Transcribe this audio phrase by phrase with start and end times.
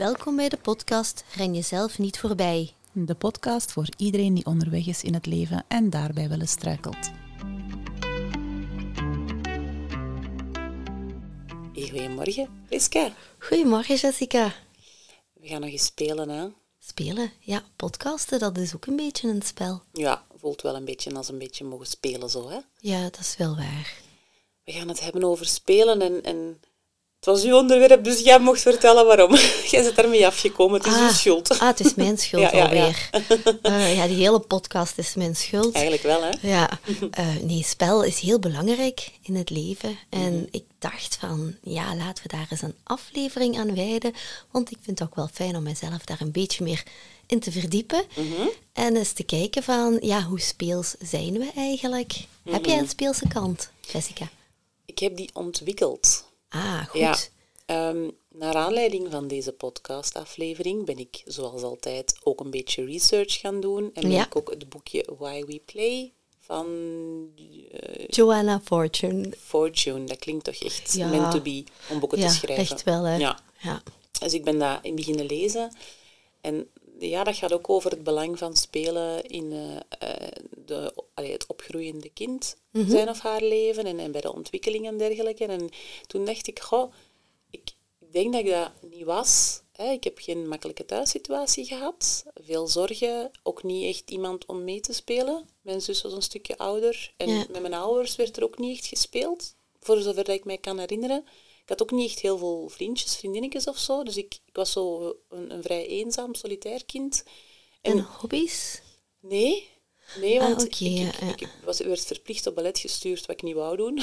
[0.00, 2.74] Welkom bij de podcast Ren jezelf niet voorbij.
[2.92, 7.10] De podcast voor iedereen die onderweg is in het leven en daarbij wel eens struikelt.
[11.72, 13.12] Hey, goedemorgen, Liska.
[13.38, 14.54] Goedemorgen Jessica.
[15.32, 16.48] We gaan nog eens spelen, hè?
[16.78, 17.32] Spelen?
[17.40, 19.82] Ja, podcasten, dat is ook een beetje een spel.
[19.92, 22.58] Ja, voelt wel een beetje als een beetje mogen spelen zo, hè?
[22.78, 23.98] Ja, dat is wel waar.
[24.64, 26.60] We gaan het hebben over spelen en, en
[27.20, 29.34] het was uw onderwerp, dus jij mocht vertellen waarom.
[29.70, 31.58] jij bent daarmee afgekomen, het is uw schuld.
[31.58, 32.64] Ah, het is mijn schuld Ja, ja, ja.
[32.84, 33.10] alweer.
[33.62, 35.72] Eh, ja, die hele podcast is mijn schuld.
[35.74, 36.30] Eigenlijk wel, hè?
[36.48, 36.70] Ja,
[37.10, 39.98] eh, nee, spel is heel belangrijk in het leven.
[40.08, 40.44] En Mhm.
[40.50, 44.12] ik dacht van, ja, laten we daar eens een aflevering aan wijden.
[44.50, 46.82] Want ik vind het ook wel fijn om mezelf daar een beetje meer
[47.26, 48.04] in te verdiepen.
[48.16, 48.48] Mhm.
[48.72, 52.12] En eens te kijken van, ja, hoe speels zijn we eigenlijk?
[52.44, 52.70] Heb Mhm.
[52.70, 54.28] jij een speelse kant, Jessica?
[54.86, 56.28] Ik heb die ontwikkeld.
[56.50, 57.00] Ah, goed.
[57.00, 57.16] Ja.
[57.66, 63.60] Ehm, naar aanleiding van deze podcastaflevering ben ik, zoals altijd, ook een beetje research gaan
[63.60, 63.90] doen.
[63.94, 64.26] En ben Ja.
[64.26, 66.66] ik ook het boekje Why We Play van
[67.70, 69.32] eh, Joanna Fortune.
[69.44, 71.08] Fortune, dat klinkt toch echt Ja.
[71.08, 72.74] meant to be om boeken Ja, te schrijven.
[72.74, 73.16] echt wel, hè.
[73.16, 73.40] Ja.
[73.62, 73.82] Ja.
[74.20, 75.72] Dus ik ben dat in beginnen lezen.
[76.40, 76.68] En
[77.08, 79.76] ja, dat gaat ook over het belang van spelen in eh,
[80.08, 80.28] eh,
[80.66, 82.90] de, allee, het opgroeiende kind, Mhm.
[82.90, 85.44] zijn of haar leven en, en bij de ontwikkeling en dergelijke.
[85.46, 85.68] En
[86.06, 86.92] toen dacht ik, goh,
[87.50, 87.60] ik,
[88.00, 89.60] ik denk dat ik dat niet was.
[89.72, 89.90] Hè.
[89.90, 94.92] Ik heb geen makkelijke thuissituatie gehad, veel zorgen, ook niet echt iemand om mee te
[94.92, 95.48] spelen.
[95.60, 97.44] Mijn zus was een stukje ouder en Ja.
[97.50, 100.78] met mijn ouders werd er ook niet echt gespeeld, voor zover dat ik mij kan
[100.78, 101.24] herinneren.
[101.70, 104.02] Ik had ook niet echt heel veel vriendjes, vriendinnetjes of zo.
[104.02, 107.24] Dus ik, ik was zo een, een vrij eenzaam, solitair kind.
[107.80, 108.82] En hobby's?
[109.20, 109.68] Nee,
[110.20, 111.36] nee Ah, want ik, ja, ja.
[111.36, 114.00] ik was, werd verplicht op ballet gestuurd, wat ik niet wou doen.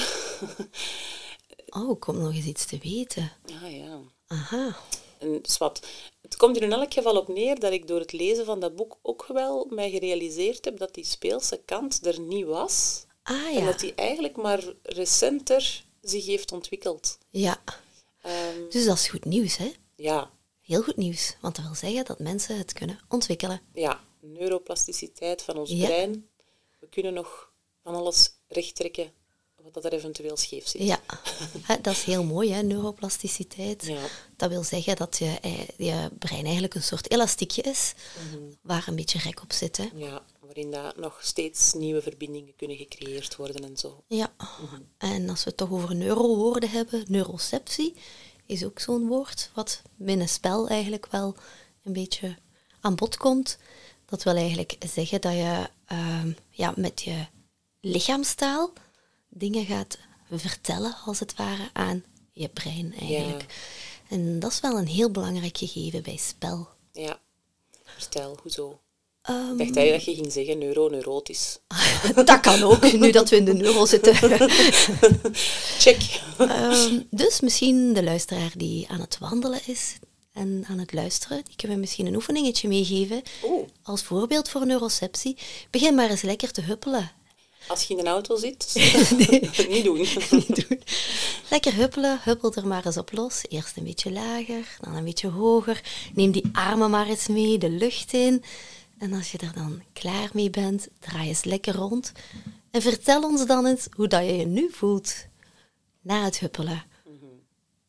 [1.68, 3.32] Oh, kom nog eens iets te weten.
[3.62, 4.00] ah ja.
[4.26, 4.76] Aha.
[5.18, 5.86] En zwart.
[6.22, 8.76] Het komt er in elk geval op neer dat ik door het lezen van dat
[8.76, 13.04] boek ook wel mij gerealiseerd heb dat die speelse kant er niet was.
[13.22, 13.64] Ah En ja.
[13.64, 17.18] dat die eigenlijk maar recenter zich heeft ontwikkeld.
[17.30, 17.62] Ja.
[18.22, 19.72] Ehm, Dus dat is goed nieuws, hè?
[19.96, 21.36] ja, Heel goed nieuws.
[21.40, 23.60] Want dat wil zeggen dat mensen het kunnen ontwikkelen.
[23.74, 25.86] ja, neuroplasticiteit van ons Ja.
[25.86, 26.26] brein.
[26.78, 29.12] We kunnen nog van alles rechttrekken
[29.62, 30.82] wat dat er eventueel scheef zit.
[30.82, 31.00] Ja,
[31.82, 33.84] dat is heel mooi, hè, neuroplasticiteit.
[33.86, 34.02] Ja.
[34.36, 37.94] Dat wil zeggen dat je, eh, je brein eigenlijk een soort elastiekje is,
[38.62, 39.76] waar een beetje rek op zit.
[39.76, 39.88] Hè.
[39.94, 40.24] Ja,
[40.58, 44.04] waarin dat nog steeds nieuwe verbindingen kunnen gecreëerd worden en zo.
[44.06, 44.32] Ja,
[44.98, 47.94] en als we het toch over neurowoorden hebben, neuroceptie
[48.46, 51.36] is ook zo'n woord wat binnen spel eigenlijk wel
[51.82, 52.36] een beetje
[52.80, 53.58] aan bod komt.
[54.04, 57.26] Dat wil eigenlijk zeggen dat je ehm, ja, met je
[57.80, 58.72] lichaamstaal
[59.28, 59.98] dingen gaat
[60.30, 63.44] vertellen, als het ware, aan je brein eigenlijk.
[64.08, 66.68] En dat is wel een heel belangrijk gegeven bij spel.
[66.92, 67.20] Ja,
[67.84, 68.80] vertel, hoezo?
[69.28, 71.58] Ik dacht eigenlijk dat je ging zeggen neuroneurotisch.
[72.24, 74.14] dat kan ook, nu dat we in de neuro zitten.
[75.84, 76.20] Check.
[76.38, 79.96] Ehm, dus misschien de luisteraar die aan het wandelen is
[80.32, 83.22] en aan het luisteren, die kunnen we misschien een oefeningetje meegeven.
[83.44, 83.68] Oeh.
[83.82, 85.36] Als voorbeeld voor neuroceptie.
[85.70, 87.10] Begin maar eens lekker te huppelen.
[87.68, 88.72] Als je in een auto zit,
[89.68, 89.98] niet doen.
[90.30, 90.82] Niet doen.
[91.50, 93.42] Lekker huppelen, huppel er maar eens op los.
[93.48, 95.82] Eerst een beetje lager, dan een beetje hoger.
[96.14, 98.44] Neem die armen maar eens mee, de lucht in.
[98.98, 102.12] En als je er dan klaar mee bent, draai eens lekker rond.
[102.70, 105.14] En vertel ons dan eens hoe dat je je nu voelt
[106.00, 106.84] na het huppelen.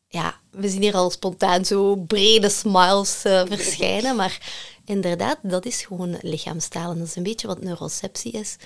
[0.08, 4.52] Ja, we zien hier al spontaan zo brede smiles eh, verschijnen, maar
[4.84, 6.90] inderdaad, dat is gewoon lichaamstaal.
[6.90, 8.56] En dat is een beetje wat neuroceptie is.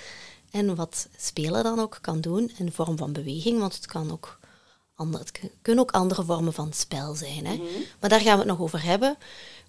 [0.51, 4.39] En wat spelen dan ook kan doen in vorm van beweging, want het kan ook
[4.95, 7.45] ander, het kun- kunnen ook andere vormen van spel zijn.
[7.45, 7.61] Hè?
[7.99, 9.17] Maar daar gaan we het nog over hebben.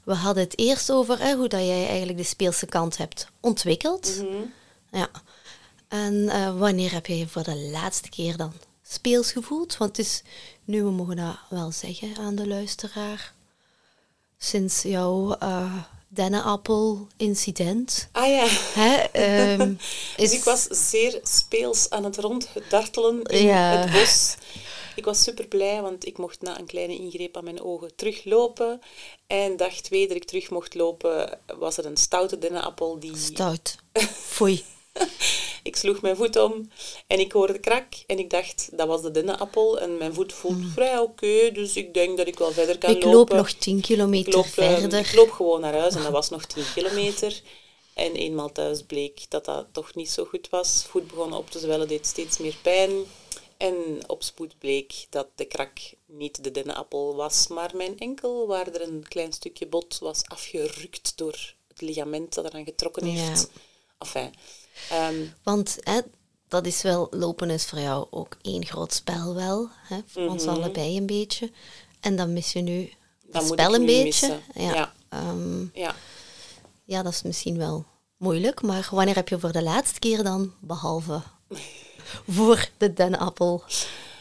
[0.06, 4.22] We hadden het eerst over hè, hoe dat jij eigenlijk de speelse kant hebt ontwikkeld.
[4.90, 5.08] Ja.
[5.88, 8.52] En eh, wanneer heb je je voor de laatste keer dan
[8.82, 9.76] speels gevoeld?
[9.76, 10.22] Want het is,
[10.64, 13.32] nu we mogen dat wel zeggen aan de luisteraar,
[14.38, 15.74] sinds jouw eh
[16.08, 18.08] dennenappel-incident.
[18.12, 18.46] Ah ja.
[18.74, 19.74] Hè, ehm,
[20.16, 23.76] Dus ik was zeer speels aan het ronddartelen in Ja.
[23.76, 24.34] het bos.
[24.96, 28.80] Ik was super blij, want ik mocht na een kleine ingreep aan mijn ogen teruglopen.
[29.26, 33.16] En dag twee dat ik terug mocht lopen, was er een stoute dennenappel die...
[33.16, 33.76] Stout.
[34.34, 34.64] Foei.
[35.62, 36.70] Ik sloeg mijn voet om
[37.06, 37.84] en ik hoorde krak.
[38.06, 39.80] En ik dacht, dat was de dennenappel.
[39.80, 42.96] En mijn voet voelt vrij oké, dus ik denk dat ik wel verder kan Mm.
[42.96, 43.18] ik lopen.
[43.18, 44.98] loop nog 10 kilometer ik loop, eh, verder.
[44.98, 47.40] Ik loop gewoon naar huis en dat was nog 10 kilometer.
[47.94, 50.84] En eenmaal thuis bleek dat dat toch niet zo goed was.
[50.88, 52.90] Voet begon op te zwellen, deed steeds meer pijn.
[53.56, 53.74] En
[54.06, 58.82] op spoed bleek dat de krak niet de dennenappel was, maar mijn enkel, waar er
[58.82, 63.50] een klein stukje bot was afgerukt door het ligament dat eraan getrokken heeft.
[63.54, 63.60] Ja.
[63.98, 64.34] Enfin,
[64.90, 66.00] ehm, Want hè,
[66.48, 69.68] dat is wel, lopen is voor jou ook één groot spel wel.
[69.88, 71.50] Hè, voor ons allebei een beetje.
[72.00, 72.92] En dan mis je nu
[73.32, 73.44] Mhm.
[73.44, 74.40] Moet spel een beetje.
[74.54, 74.94] Ja.
[75.08, 75.94] ehm, ja.
[76.84, 77.84] ja, dat is misschien wel
[78.16, 78.62] moeilijk.
[78.62, 81.22] Maar wanneer heb je voor de laatste keer dan, behalve
[82.28, 83.62] voor de dennenappel,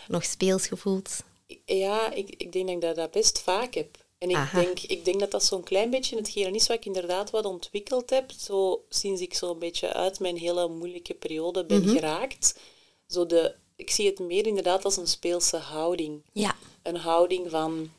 [0.07, 1.23] nog speels gevoeld?
[1.65, 4.03] Ja, ik, ik denk dat ik dat, dat best vaak heb.
[4.17, 4.59] En ik Aha.
[4.59, 8.09] denk, ik denk dat dat zo'n klein beetje hetgene is wat ik inderdaad wat ontwikkeld
[8.09, 8.31] heb.
[8.31, 12.59] Zo, sinds ik zo'n beetje uit mijn hele moeilijke periode ben geraakt.
[13.07, 16.23] Zo de, ik zie het meer inderdaad als een speelse houding.
[16.31, 16.55] Ja.
[16.83, 17.91] Een houding van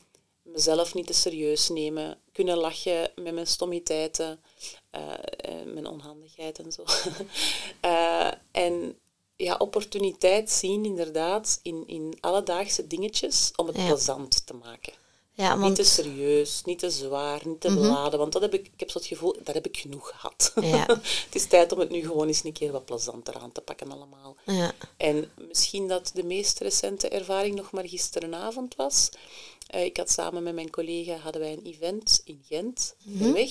[0.42, 2.18] mezelf niet te serieus nemen.
[2.32, 4.40] Kunnen lachen met mijn stommiteiten.
[4.90, 6.84] eh, eh, mijn onhandigheid en zo.
[7.80, 8.98] Eh, en
[9.36, 13.86] ja, opportuniteit zien inderdaad in, in alledaagse dingetjes om het Ja.
[13.86, 14.92] plezant te maken.
[15.32, 18.18] Ja, Niet te serieus, niet te zwaar, niet te beladen.
[18.18, 20.52] Want dat heb ik, ik heb zo het gevoel, dat heb ik genoeg gehad.
[20.60, 20.86] Ja.
[21.26, 23.92] het is tijd om het nu gewoon eens een keer wat plezanter aan te pakken
[23.92, 24.36] allemaal.
[24.46, 29.08] ja, En misschien dat de meest recente ervaring nog maar gisterenavond was.
[29.66, 33.50] Eh, ik had samen met mijn collega hadden wij een event in Gent, de weg.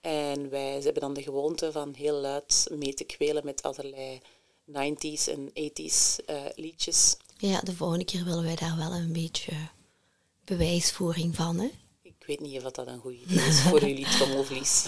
[0.00, 4.20] En wij ze hebben dan de gewoonte van heel luid mee te kwelen met allerlei
[4.66, 7.16] 90s en 80s eh, liedjes.
[7.38, 9.52] ja, de volgende keer willen wij daar wel een beetje
[10.44, 11.58] bewijsvoering van.
[11.58, 11.70] Hè?
[12.02, 14.84] Ik weet niet of dat een goed idee is voor jullie trommelvlies.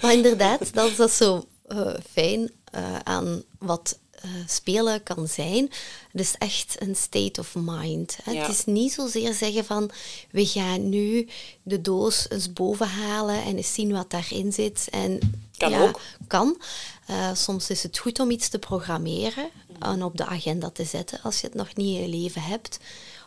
[0.00, 5.70] Maar inderdaad, dat is dat zo eh, fijn eh, aan wat eh, spelen kan zijn.
[6.12, 8.18] Het is echt een state of mind.
[8.22, 8.32] Hè.
[8.32, 8.40] Ja.
[8.40, 9.90] Het is niet zozeer zeggen van
[10.30, 11.28] we gaan nu
[11.62, 14.88] de doos eens boven halen en eens zien wat daarin zit.
[14.90, 16.00] En, Kan ook.
[16.26, 16.60] Kan.
[17.06, 19.48] Eh, soms is het goed om iets te programmeren
[19.78, 22.78] en op de agenda te zetten als je het nog niet in je leven hebt.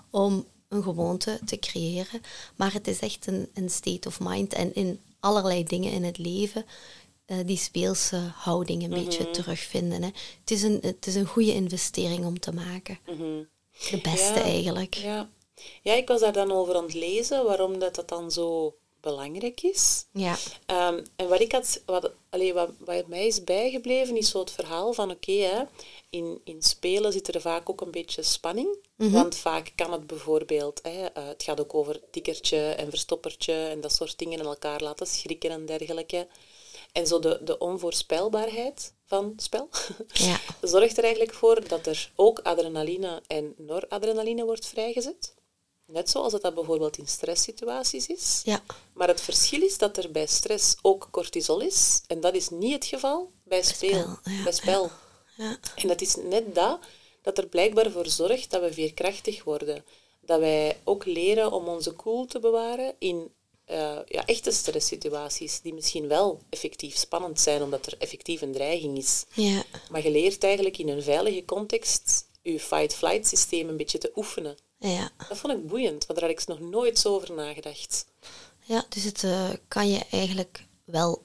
[0.10, 2.22] Om een gewoonte te creëren.
[2.56, 4.54] Maar het is echt een, een state of mind.
[4.54, 6.66] En in allerlei dingen in het leven
[7.26, 10.02] eh, die speelse houding een beetje terugvinden.
[10.02, 10.10] Hè.
[10.40, 13.00] Het, is een, het is een goede investering om te maken.
[13.90, 14.94] De beste Ja, eigenlijk.
[14.94, 15.30] Ja.
[15.82, 18.76] ja, ik was daar dan over aan het lezen, waarom dat, dat dan zo
[19.06, 20.06] belangrijk is.
[20.12, 20.36] Ja.
[20.66, 24.52] Ehm, en wat, ik had, wat, allee, wat, wat mij is bijgebleven, is zo het
[24.52, 25.64] verhaal van oké, hè,
[26.10, 28.78] in, in spelen zit er vaak ook een beetje spanning.
[28.96, 33.82] Want vaak kan het bijvoorbeeld, hè, eh, het gaat ook over tikkertje en verstoppertje en
[33.82, 36.28] dat soort dingen en elkaar laten schrikken en dergelijke.
[36.96, 39.70] En zo de, de onvoorspelbaarheid van spel
[40.28, 40.40] Ja.
[40.62, 45.34] zorgt er eigenlijk voor dat er ook adrenaline en noradrenaline wordt vrijgezet.
[45.86, 48.42] Net zoals dat, dat bijvoorbeeld in stresssituaties is.
[48.44, 48.64] Ja.
[48.94, 52.02] Maar het verschil is dat er bij stress ook cortisol is.
[52.08, 53.90] En dat is niet het geval bij speel.
[53.90, 54.92] spel, ja, bij spel.
[55.38, 55.60] Ja.
[55.76, 56.80] En dat is net dat
[57.22, 59.86] dat er blijkbaar voor zorgt dat we veerkrachtig worden.
[60.22, 63.32] Dat wij ook leren om onze cool te bewaren in
[63.66, 68.98] eh, ja, echte stresssituaties, die misschien wel effectief spannend zijn, omdat er effectief een dreiging
[68.98, 69.26] is.
[69.34, 69.64] Ja.
[69.90, 74.58] Maar je leert eigenlijk in een veilige context je fight-flight systeem een beetje te oefenen.
[74.80, 75.10] Ja.
[75.30, 78.06] Dat vond ik boeiend, want daar had ik nog nooit zo over nagedacht.
[78.62, 81.24] Ja, dus het eh, kan je eigenlijk wel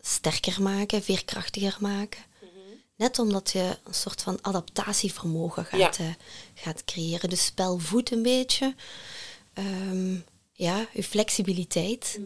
[0.00, 2.22] sterker maken, veerkrachtiger maken.
[2.96, 6.04] Net omdat je een soort van adaptatievermogen gaat, Ja.
[6.04, 6.14] eh,
[6.54, 7.30] gaat creëren.
[7.30, 8.74] Dus spel voedt een beetje.
[9.54, 10.16] Ehm,
[10.64, 12.20] ja, je flexibiliteit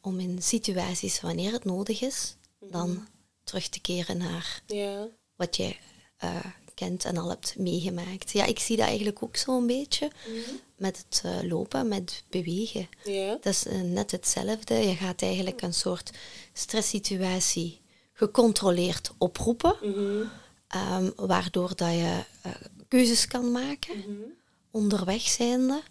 [0.00, 3.06] om in situaties wanneer het nodig is, dan
[3.44, 5.76] terug te keren naar Ja, wat je
[6.16, 8.30] eh, kent en al hebt meegemaakt.
[8.30, 10.10] Ja, ik zie dat eigenlijk ook zo een beetje
[10.76, 12.88] met het eh, lopen, met bewegen.
[13.04, 14.74] ja, Dat is eh, net hetzelfde.
[14.74, 16.10] Je gaat eigenlijk een soort
[16.52, 17.80] stresssituatie
[18.12, 19.76] gecontroleerd oproepen,
[20.68, 22.24] ehm, waardoor dat je
[22.88, 24.04] keuzes kan maken,
[24.70, 25.82] onderweg zijnde.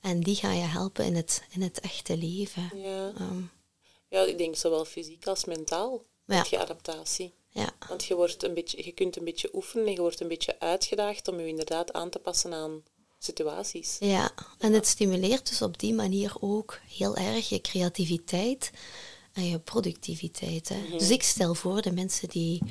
[0.00, 2.70] En die gaan je helpen in het, in het echte leven.
[2.74, 3.12] ja.
[3.18, 3.40] Ehm,
[4.08, 6.36] Ja, ik denk zowel fysiek als mentaal Ja.
[6.38, 7.32] met je adaptatie.
[7.48, 10.28] ja, Want je, wordt een beetje, je kunt een beetje oefenen en je wordt een
[10.28, 12.82] beetje uitgedaagd om je inderdaad aan te passen aan
[13.18, 13.96] situaties.
[14.00, 18.70] ja, en het stimuleert dus op die manier ook heel erg je creativiteit
[19.32, 20.68] en je productiviteit.
[20.68, 20.76] Hè.
[20.78, 20.98] Mhm.
[20.98, 22.62] Dus ik stel voor de mensen die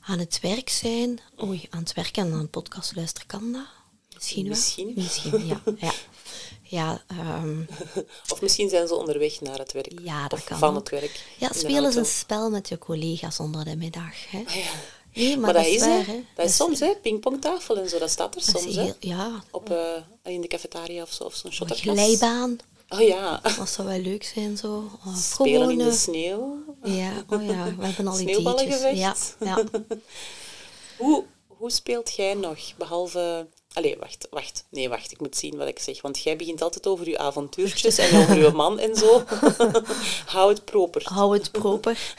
[0.00, 3.66] aan het werk zijn, oei, aan het werken en aan een podcast luisteren, kan dat?
[4.14, 4.52] Misschien wel?
[4.52, 4.92] Misschien.
[4.94, 5.62] Misschien, ja.
[5.78, 5.92] Ja,
[6.70, 7.60] ja, ehm,
[8.32, 10.00] Of misschien zijn ze onderweg naar het werk.
[10.02, 11.24] Ja, dat of kan van het werk.
[11.38, 11.98] ja spelen is auto.
[11.98, 14.30] een spel met je collega's onder de middag.
[14.30, 14.38] Hè.
[14.38, 14.70] Ja.
[15.14, 16.24] Nee, maar, Maar, dat, is, waar, hè.
[16.34, 16.94] Dat is soms, hè.
[17.02, 18.92] Pingpongtafel en zo, dat staat er dat soms, hè.
[19.00, 22.58] ja, Op, eh, in de cafetaria of zo, of zo'n glijbaan.
[22.88, 23.40] Oh ja.
[23.56, 24.90] Dat zou wel leuk zijn, zo.
[25.06, 26.64] Oh, Spelen in de sneeuw.
[26.82, 28.98] Ja, oh ja, we hebben al Sneeuwballen ideetjes.
[28.98, 29.64] Ja, ja.
[30.98, 33.46] Hoe, hoe speelt jij nog, behalve...
[33.72, 34.64] Allee, wacht, wacht.
[34.70, 36.02] Nee, wacht, ik moet zien wat ik zeg.
[36.02, 39.24] Want jij begint altijd over je avontuurtjes en over je man en zo.
[40.26, 41.02] Hou het proper.
[41.04, 42.14] Hou het proper.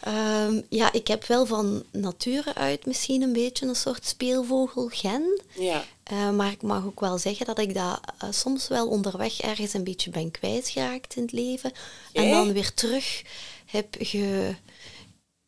[0.00, 5.42] Ehm, ja, ik heb wel van nature uit misschien een beetje een soort speelvogelgen.
[5.58, 5.84] Ja.
[6.12, 9.72] Uh, maar ik mag ook wel zeggen dat ik dat uh, soms wel onderweg ergens
[9.72, 11.72] een beetje ben kwijtgeraakt in het leven.
[12.12, 13.22] En dan weer terug
[13.66, 13.96] heb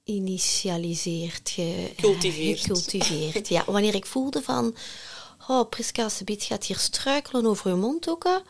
[0.04, 2.60] geïnitialiseerd, ge, Cultiveerd.
[2.60, 3.48] gecultiveerd.
[3.48, 4.74] ja, wanneer ik voelde van,
[5.48, 8.42] oh, Priska Sebiet gaat hier struikelen over je mondhoeken.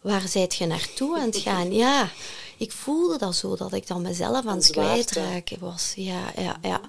[0.00, 1.72] Waar zijt je naartoe aan het gaan?
[1.72, 2.08] Ja,
[2.56, 5.92] ik voelde dat zo, dat ik dan mezelf aan het kwijtraken was.
[5.96, 6.80] Ja, ja, ja.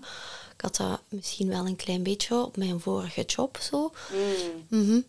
[0.56, 3.92] Ik had dat misschien wel een klein beetje op mijn vorige job zo.
[4.12, 4.80] Mm.
[4.80, 5.02] Mhm.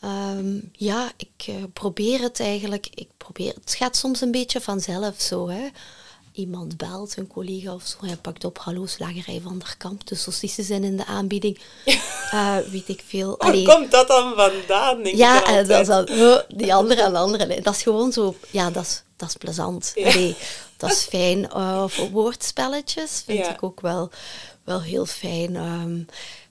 [0.00, 2.88] Ehm, ja, ik uh, probeer het eigenlijk.
[2.94, 5.48] Ik probeer, het gaat soms een beetje vanzelf zo.
[5.48, 5.68] Hè.
[6.34, 10.14] Iemand belt, een collega of zo, hij pakt op, hallo, slagerij van der Kamp, de
[10.14, 11.58] saucissen zijn in de aanbieding.
[12.32, 13.34] Uh, weet ik veel.
[13.38, 15.02] Waar komt dat dan vandaan?
[15.02, 16.08] Denk ja, en dat is dan,
[16.48, 17.60] die andere en andere.
[17.60, 19.92] Dat is gewoon zo, ja, dat is, dat is plezant.
[19.94, 20.08] Ja.
[20.08, 20.36] Allee,
[20.76, 21.38] dat is fijn.
[21.56, 23.52] Uh, voor woordspelletjes vind Ja.
[23.52, 24.10] ik ook wel,
[24.64, 25.56] wel heel fijn.
[25.56, 26.06] Um,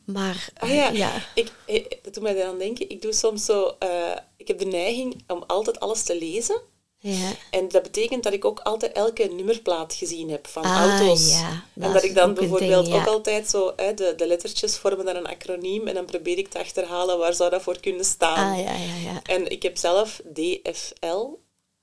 [0.06, 1.12] maar Ah ja, ja.
[1.36, 2.90] Ik, ik, dat doet mij eraan denken.
[2.90, 3.76] Ik doe soms zo...
[3.80, 3.90] eh,
[4.38, 6.62] ik heb de neiging om altijd alles te lezen.
[7.06, 7.32] Ja.
[7.50, 11.30] En dat betekent dat ik ook altijd elke nummerplaat gezien heb van Ah, auto's.
[11.32, 13.02] ja, dat en dat is ik dan bijvoorbeeld ding, ja.
[13.02, 13.74] ook altijd zo...
[13.76, 17.34] Hè, de, de lettertjes vormen dan een acroniem en dan probeer ik te achterhalen waar
[17.34, 18.54] zou dat voor kunnen staan.
[18.54, 19.22] Ah, ja, ja, ja.
[19.24, 21.28] En ik heb zelf DFL,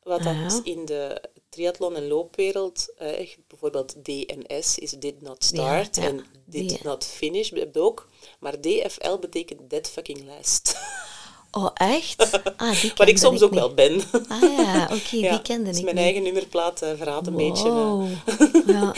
[0.02, 0.58] wat dat Ah.
[0.64, 7.04] in de triathlon- en loopwereld, eh, bijvoorbeeld DNS is did not start en did not
[7.04, 8.08] finish, heb je ook.
[8.38, 10.74] Maar DFL betekent dead fucking last.
[11.52, 12.40] Oh, echt?
[12.56, 13.58] Ah, die Wat ik soms ook niet.
[13.60, 14.00] wel ben.
[14.28, 16.04] Ah ja, oké, Ja, die kende dus ik mijn niet.
[16.04, 17.68] eigen nummerplaat eh, verraadt een beetje.
[17.68, 18.66] eh.
[18.74, 18.94] Ja,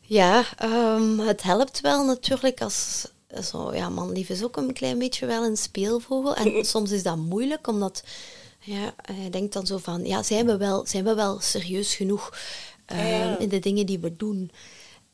[0.00, 3.06] ja ehm, het helpt wel natuurlijk als...
[3.42, 6.34] Zo, ja, manlief is ook een klein beetje wel een speelvogel.
[6.36, 8.02] En soms is dat moeilijk, omdat...
[8.60, 10.04] Ja, je denkt dan zo van...
[10.04, 12.32] Ja, zijn we wel, zijn we wel serieus genoeg
[12.86, 13.38] ehm, ja.
[13.38, 14.50] in de dingen die we doen?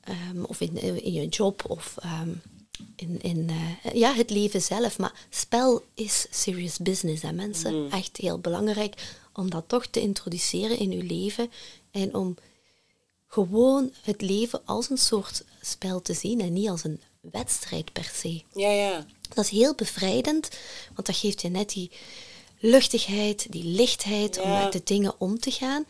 [0.04, 1.95] Ehm, of in, in je job, of...
[2.02, 2.28] ehm,
[2.97, 4.99] in, in eh, ja, het leven zelf.
[4.99, 7.23] Maar spel is serious business.
[7.23, 8.94] En mensen, echt heel belangrijk
[9.32, 11.50] om dat toch te introduceren in uw leven.
[11.90, 12.37] En om
[13.26, 18.11] gewoon het leven als een soort spel te zien en niet als een wedstrijd per
[18.14, 18.42] se.
[18.52, 19.06] Ja, ja.
[19.35, 20.49] Dat is heel bevrijdend,
[20.94, 21.90] want dat geeft je net die
[22.58, 25.85] luchtigheid, die lichtheid om met de dingen om te gaan.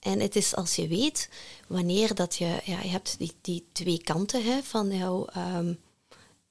[0.00, 1.28] En het is als je weet
[1.68, 5.74] wanneer dat je, ja, je hebt die, die twee kanten hè, van jouw ehm,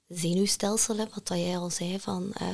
[0.08, 2.48] zenuwstelsel, hè, wat dat jij al zei, van eh,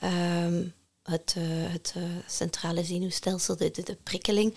[0.00, 0.64] ehm,
[1.02, 4.54] het, eh, het eh, centrale zenuwstelsel, de, de, de prikkeling,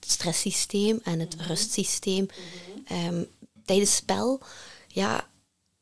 [0.00, 2.26] het stresssysteem en het rustsysteem.
[2.86, 3.24] Ehm,
[3.64, 4.40] tijdens spel,
[4.88, 5.28] ja,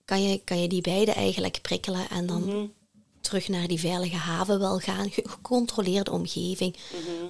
[0.05, 2.73] kan je, kan je die beide eigenlijk prikkelen en dan
[3.21, 5.11] terug naar die veilige haven wel gaan.
[5.11, 6.76] Ge- Gecontroleerde omgeving.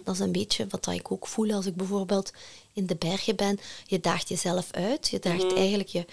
[0.04, 2.32] Dat is een beetje wat dat ik ook voel als ik bijvoorbeeld
[2.72, 3.58] in de bergen ben.
[3.86, 5.08] Je daagt jezelf uit.
[5.08, 6.04] Je daagt eigenlijk je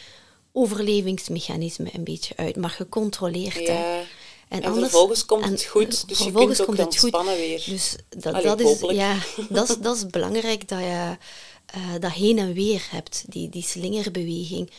[0.55, 3.67] overlevingsmechanisme een beetje uit, maar gecontroleerd.
[3.67, 3.73] hè.
[3.73, 4.03] ja.
[4.47, 7.25] En, vervolgens komt het goed, dus je vervolgens kunt ook komt het goed.
[7.37, 7.63] weer.
[7.65, 9.17] Dus dat, Allee, dat, is, ja,
[9.49, 11.17] dat, is, dat is belangrijk dat je
[11.65, 14.69] eh, dat heen en weer hebt, die, die slingerbeweging.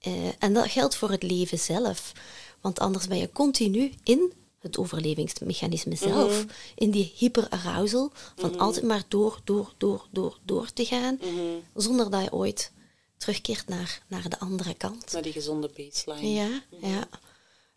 [0.00, 2.12] Eh, en dat geldt voor het leven zelf.
[2.60, 6.46] Want anders ben je continu in het overlevingsmechanisme zelf, Mhm.
[6.74, 11.40] in die hyperarousal, van altijd maar door, door, door, door, door te gaan, Mhm.
[11.74, 12.72] zonder dat je ooit
[13.16, 15.12] terugkeert naar, naar de andere kant.
[15.12, 16.30] Naar die gezonde baseline.
[16.32, 17.08] Ja, ja.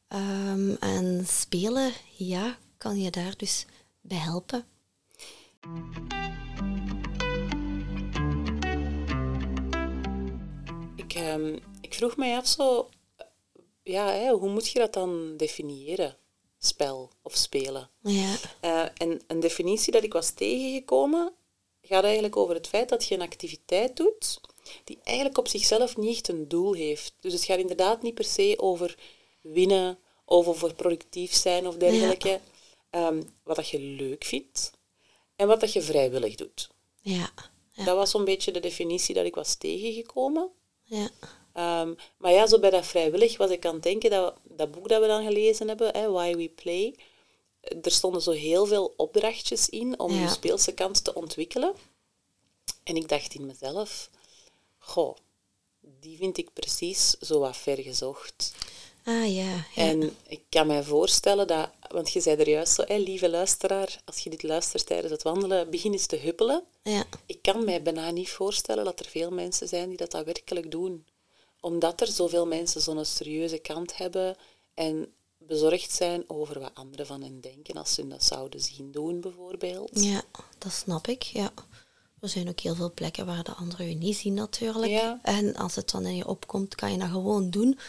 [0.08, 3.66] Ehm, en spelen, ja, kan je daar dus
[4.02, 4.66] bij helpen.
[10.96, 12.90] Ik, ehm, ik vroeg mij af zo,
[13.84, 16.18] ja, hè, hoe moet je dat dan definiëren?
[16.58, 17.90] Spel of spelen.
[18.02, 21.34] Ja, Eh, en een definitie dat ik was tegengekomen
[21.82, 24.42] gaat eigenlijk over het feit dat je een activiteit doet
[24.84, 27.14] die eigenlijk op zichzelf niet echt een doel heeft.
[27.20, 28.98] Dus het gaat inderdaad niet per se over
[29.42, 32.40] winnen of over productief zijn of dergelijke.
[32.90, 34.72] Ehm, wat dat je leuk vindt
[35.36, 36.70] en wat dat je vrijwillig doet.
[37.02, 37.32] ja,
[37.74, 40.50] ja, Dat was zo'n beetje de definitie dat ik was tegengekomen.
[40.84, 41.10] ja.
[41.54, 44.88] Ehm, maar ja, zo bij dat vrijwillig was ik aan het denken, dat, dat boek
[44.90, 46.96] dat we dan gelezen hebben, hè, Why We Play,
[47.82, 50.22] er stonden zo heel veel opdrachtjes in om Ja.
[50.22, 51.74] je speelse kant te ontwikkelen.
[52.84, 54.10] En ik dacht in mezelf,
[54.80, 55.16] goh,
[55.80, 58.54] die vind ik precies zo wat ver gezocht.
[59.04, 59.66] Ah ja, ja.
[59.76, 64.20] En ik kan mij voorstellen dat, want je zei er juist zo, lieve luisteraar, als
[64.20, 66.64] je dit luistert tijdens het wandelen, begin eens te huppelen.
[66.84, 67.06] ja.
[67.26, 71.06] Ik kan mij bijna niet voorstellen dat er veel mensen zijn die dat daadwerkelijk doen.
[71.60, 74.38] Omdat er zoveel mensen zo'n serieuze kant hebben
[74.74, 79.22] en bezorgd zijn over wat anderen van hen denken als ze dat zouden zien doen,
[79.22, 79.90] bijvoorbeeld.
[80.04, 80.24] Ja,
[80.58, 81.54] dat snap ik, ja.
[82.22, 84.92] Er zijn ook heel veel plekken waar de anderen je niet zien natuurlijk.
[84.92, 85.20] Ja.
[85.22, 87.80] En als het dan in je opkomt, kan je dat gewoon doen.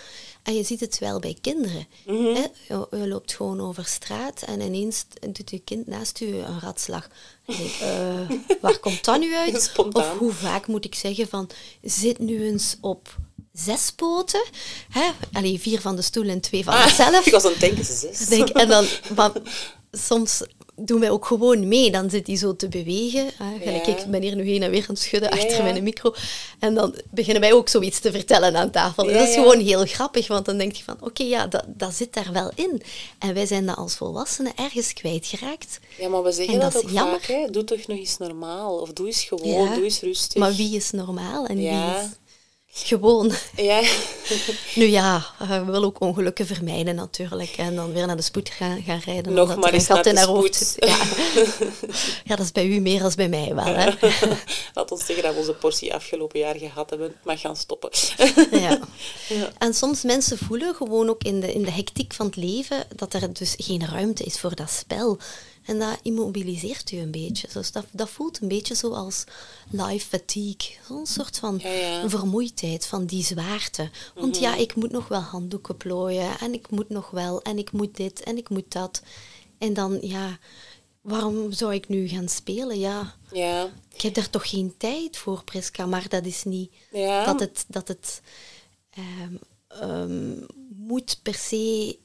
[0.42, 1.86] En je ziet het wel bij kinderen.
[2.06, 2.46] Hè?
[2.68, 7.08] Je, je loopt gewoon over straat en ineens doet je kind naast je een ratslag.
[7.80, 9.62] Eh, waar komt dat nu uit?
[9.72, 10.02] Spontaan.
[10.02, 11.50] Of hoe vaak moet ik zeggen van,
[11.82, 13.16] zit nu eens op
[13.52, 14.44] zes poten.
[14.90, 15.10] Hè?
[15.32, 17.14] Allee, vier van de stoel en twee van mezelf.
[17.14, 18.26] Ah, Ik was aan het denken, ze zes.
[18.26, 19.32] Denk, en dan, maar
[19.92, 20.42] soms
[20.84, 21.90] doen wij ook gewoon mee.
[21.90, 23.26] Dan zit hij zo te bewegen.
[23.36, 23.58] Hè.
[23.58, 23.96] Gelijk, Ja.
[23.96, 25.62] Ik ben hier nu heen en weer aan het schudden Ja, achter ja.
[25.62, 26.14] mijn micro.
[26.58, 29.10] En dan beginnen wij ook zoiets te vertellen aan tafel.
[29.10, 30.96] Ja, dat is gewoon heel grappig, want dan denk je van...
[31.00, 32.82] Oké, ja, dat, dat zit daar wel in.
[33.18, 35.78] En wij zijn dat als volwassenen ergens kwijtgeraakt.
[35.98, 37.20] Ja, maar we zeggen En dat, ook jammer.
[37.20, 37.36] vaak.
[37.36, 37.50] Hè?
[37.50, 38.78] Doe toch nog eens normaal.
[38.78, 40.36] Of doe eens gewoon, doe eens rustig.
[40.40, 42.08] Maar wie is normaal en wie is
[42.72, 43.32] gewoon...
[43.56, 43.82] Ja,
[44.74, 47.56] Nu ja, eh, we willen ook ongelukken vermijden natuurlijk.
[47.56, 49.32] En dan weer naar de spoed gaan, gaan rijden.
[49.32, 50.74] Nog maar een eens gat naar in de haar hoofd.
[50.78, 50.96] Ja.
[52.30, 53.64] ja, dat is bij u meer dan bij mij wel.
[53.64, 53.90] Hè?
[54.74, 57.14] laat ons zeggen dat we onze portie afgelopen jaar gehad hebben.
[57.22, 57.90] Mag gaan stoppen.
[58.50, 58.78] Ja.
[59.58, 63.14] En soms mensen voelen gewoon ook in de, in de hectiek van het leven dat
[63.14, 65.18] er dus geen ruimte is voor dat spel.
[65.70, 67.48] En dat immobiliseert u een beetje.
[67.52, 69.24] Dus dat, dat voelt een beetje zoals
[69.70, 70.76] life fatigue.
[70.88, 72.08] Zo'n soort van Ja, ja.
[72.08, 73.90] vermoeidheid, van die zwaarte.
[74.14, 76.38] Want ja, ik moet nog wel handdoeken plooien.
[76.38, 77.42] En ik moet nog wel.
[77.42, 78.22] En ik moet dit.
[78.22, 79.02] En ik moet dat.
[79.58, 80.38] En dan, ja,
[81.00, 82.78] waarom zou ik nu gaan spelen?
[82.78, 85.86] Ja, Ja, ik heb daar toch geen tijd voor, Priska.
[85.86, 87.24] Maar dat is niet ja.
[87.24, 88.20] dat het, dat het
[88.90, 89.34] ehm,
[89.68, 90.34] ehm,
[90.68, 91.98] moet per se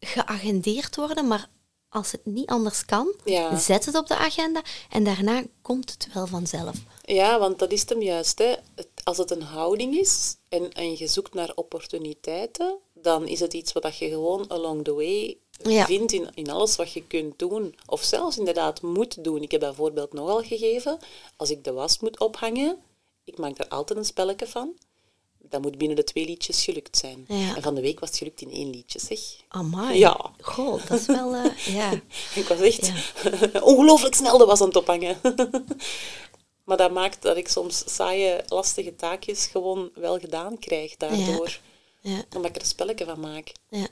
[0.00, 1.48] geagendeerd worden, maar
[1.90, 3.56] als het niet anders kan, Ja.
[3.56, 6.74] zet het op de agenda en daarna komt het wel vanzelf.
[7.02, 8.38] Ja, want dat is het hem juist.
[8.38, 8.54] Hè.
[8.74, 13.54] Het, als het een houding is en, en je zoekt naar opportuniteiten, dan is het
[13.54, 15.84] iets wat dat je gewoon along the way Ja.
[15.84, 17.74] vindt in, in alles wat je kunt doen.
[17.86, 19.42] Of zelfs inderdaad moet doen.
[19.42, 20.98] Ik heb dat voorbeeld nogal gegeven.
[21.36, 22.78] Als ik de was moet ophangen,
[23.24, 24.74] ik maak daar altijd een spelletje van.
[25.50, 27.24] Dat moet binnen de twee liedjes gelukt zijn.
[27.28, 27.56] Ja.
[27.56, 29.18] En van de week was het gelukt in één liedje, zeg.
[29.48, 29.98] Amai.
[29.98, 30.30] Ja.
[30.40, 31.34] Goh, dat is wel...
[31.34, 31.90] eh, ja.
[32.34, 32.92] Ik was echt
[33.62, 35.18] ongelooflijk snel de was aan het ophangen.
[36.64, 41.60] maar dat maakt dat ik soms saaie, lastige taakjes gewoon wel gedaan krijg daardoor.
[42.00, 43.52] Ja, Omdat ik er spelletje van maak.
[43.68, 43.86] ja.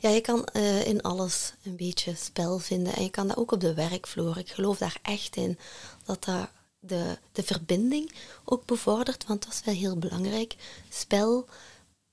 [0.00, 2.94] Ja, je kan eh, in alles een beetje spel vinden.
[2.94, 4.38] En je kan dat ook op de werkvloer.
[4.38, 5.58] Ik geloof daar echt in
[6.04, 6.48] dat dat
[6.88, 8.12] de, de verbinding
[8.44, 9.26] ook bevordert.
[9.26, 10.56] Want dat is wel heel belangrijk.
[10.90, 11.46] Spel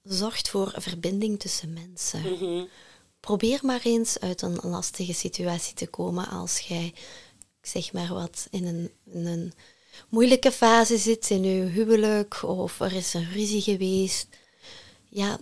[0.04, 2.70] zorgt voor verbinding tussen mensen.
[3.20, 6.94] Probeer maar eens uit een lastige situatie te komen als jij,
[7.62, 9.54] zeg maar wat, in een, in een
[10.10, 14.28] moeilijke fase zit in je huwelijk of er is een ruzie geweest.
[15.10, 15.40] Ja,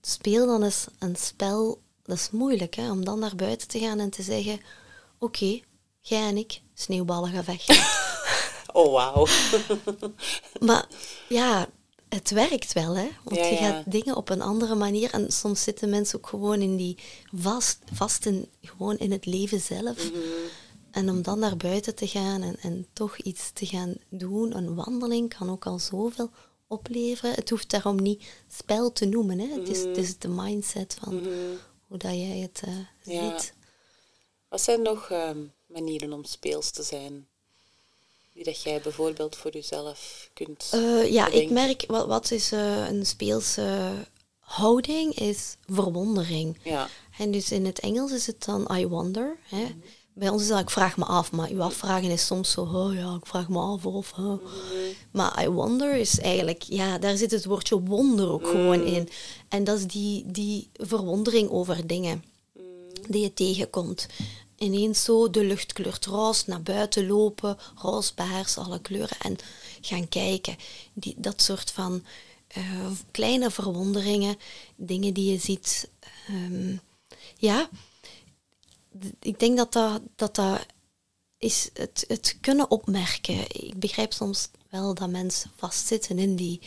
[0.00, 1.80] speel dan eens een spel.
[2.02, 4.60] Dat is moeilijk, hè, om dan naar buiten te gaan en te zeggen:
[5.18, 5.60] Oké,
[6.00, 7.76] jij en ik, sneeuwballen gaan vechten.
[8.72, 9.26] Oh, wauw.
[10.66, 10.86] maar
[11.28, 11.68] ja,
[12.08, 13.08] het werkt wel, hè?
[13.24, 15.12] Want Ja, je gaat dingen op een andere manier.
[15.12, 16.96] En soms zitten mensen ook gewoon in die
[17.34, 20.10] vast, vast in, gewoon in het leven zelf.
[20.12, 20.18] Mhm.
[20.90, 24.74] En om dan naar buiten te gaan en, en toch iets te gaan doen, een
[24.74, 26.30] wandeling kan ook al zoveel
[26.66, 27.34] opleveren.
[27.34, 29.38] Het hoeft daarom niet spel te noemen.
[29.38, 29.46] Hè?
[29.46, 31.22] Het, is, het is de mindset van
[31.86, 32.70] hoe dat jij het eh,
[33.04, 33.10] Mhm.
[33.24, 33.38] Ja.
[33.38, 33.52] ziet.
[34.48, 37.28] Wat zijn nog ehm, manieren om speels te zijn?
[38.40, 42.88] Die dat jij bijvoorbeeld voor jezelf kunt Eh, ja, ik merk, wat, wat is eh,
[42.88, 43.92] een speelse
[44.38, 46.58] houding, is verwondering.
[46.64, 46.88] Ja.
[47.18, 49.36] En dus in het Engels is het dan I wonder.
[49.42, 49.66] Hè?
[50.14, 52.94] Bij ons is dat ik vraag me af, maar uw afvragen is soms zo, oh
[52.94, 54.14] ja, ik vraag me af of.
[55.12, 59.08] Maar I wonder is eigenlijk, ja, daar zit het woordje wonder ook gewoon in.
[59.48, 62.24] En dat is die, die verwondering over dingen
[63.08, 64.06] die je tegenkomt.
[64.62, 69.36] Ineens zo de lucht kleurt roze, naar buiten lopen, roze, paars, alle kleuren en
[69.80, 70.56] gaan kijken.
[70.92, 72.04] Die, dat soort van
[72.48, 74.36] eh, kleine verwonderingen,
[74.76, 75.90] dingen die je ziet.
[76.26, 76.76] ehm,
[77.36, 77.68] ja,
[79.20, 80.66] ik denk dat dat, dat, dat
[81.38, 83.64] is het, het kunnen opmerken.
[83.66, 86.60] Ik begrijp soms wel dat mensen vastzitten in die,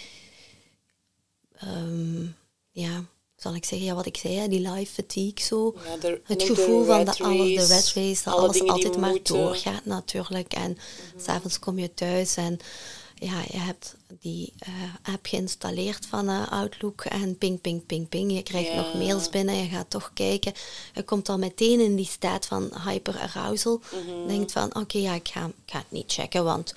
[1.53, 2.27] ehm,
[2.71, 3.05] ja,
[3.43, 5.73] zal ik zeggen, ja, wat ik zei, hè, die life fatigue zo.
[5.87, 8.61] Ja, de- het gevoel van de, rat alle, de race, red race, dat alle alles
[8.67, 9.35] altijd maar moeten.
[9.35, 10.53] doorgaat natuurlijk.
[10.53, 10.77] En
[11.17, 12.59] s'avonds kom je thuis en
[13.15, 18.31] ja, je hebt die eh, app geïnstalleerd van eh, Outlook en ping, ping, ping, ping.
[18.31, 18.75] Je krijgt Ja.
[18.75, 20.53] nog mails binnen, je gaat toch kijken.
[20.93, 23.81] Je komt al meteen in die staat van hyperarousal.
[23.91, 24.27] Mhm.
[24.27, 26.73] Denkt van, oké, ja, ik ga, ik ga het niet checken, want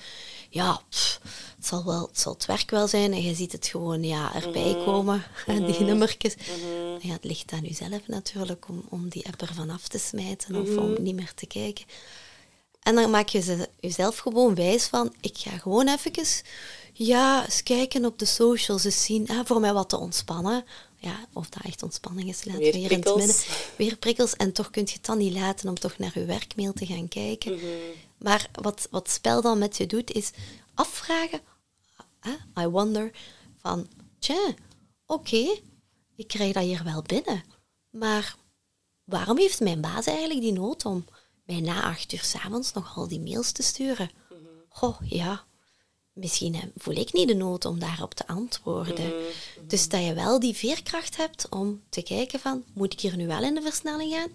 [0.57, 1.19] ja, pff,
[1.57, 4.35] het, zal wel, het zal het werk wel zijn en je ziet het gewoon ja,
[4.35, 4.83] erbij Mhm.
[4.83, 5.23] komen,
[5.65, 6.33] die nummertjes.
[7.01, 10.67] Ja, het ligt aan jezelf natuurlijk om, om die app ervan af te smijten of
[10.67, 10.79] Mhm.
[10.79, 11.85] om niet meer te kijken.
[12.83, 16.11] En dan maak je ze- jezelf gewoon wijs van, ik ga gewoon even
[16.93, 20.65] ja, eens kijken op de socials, eens zien, ah, voor mij wat te ontspannen.
[20.99, 23.25] Ja, of dat echt ontspanning is, laten Weer we hier in het prikkels.
[23.47, 23.55] midden.
[23.77, 24.35] Weer prikkels.
[24.35, 27.07] En toch kun je het dan niet laten om toch naar je werkmail te gaan
[27.07, 27.53] kijken.
[27.53, 27.65] Mhm.
[28.17, 30.31] Maar wat, wat spel dan met je doet, is
[30.73, 31.41] afvragen,
[32.59, 33.11] I wonder,
[33.57, 33.87] van,
[34.19, 34.53] tja,
[35.05, 35.59] oké,
[36.15, 37.43] ik krijg dat hier wel binnen.
[37.89, 38.35] Maar
[39.03, 41.05] waarom heeft mijn baas eigenlijk die nood om
[41.45, 44.09] mij na acht uur s'avonds nog al die mails te sturen?
[44.69, 45.45] Goh, ja,
[46.13, 49.13] misschien voel ik niet de nood om daarop te antwoorden.
[49.67, 53.27] Dus dat je wel die veerkracht hebt om te kijken van, moet ik hier nu
[53.27, 54.31] wel in de versnelling gaan?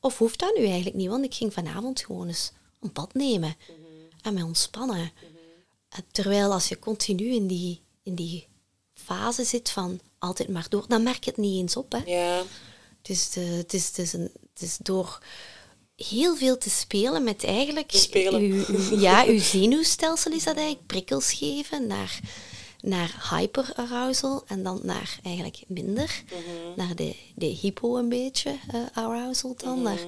[0.00, 1.08] Of hoeft dat nu eigenlijk niet?
[1.08, 3.56] Want ik ging vanavond gewoon eens een bad nemen
[4.22, 5.12] en mij ontspannen.
[6.10, 8.46] Terwijl als je continu in die, in die
[8.94, 11.92] fase zit van altijd maar door, dan merk je het niet eens op.
[11.92, 11.98] Hè?
[12.06, 12.42] Ja,
[13.02, 15.22] Dus de, het, is, het, is een, het is door
[15.96, 17.88] heel veel te spelen met eigenlijk...
[17.88, 18.40] Te spelen.
[18.40, 20.86] Uw, uw- ja, uw zenuwstelsel is dat eigenlijk.
[20.86, 22.20] Prikkels geven naar,
[22.80, 26.22] naar hyperarousal en dan naar eigenlijk minder.
[26.76, 29.82] Naar de, de hypo een beetje eh, arousal dan.
[29.82, 30.00] naar,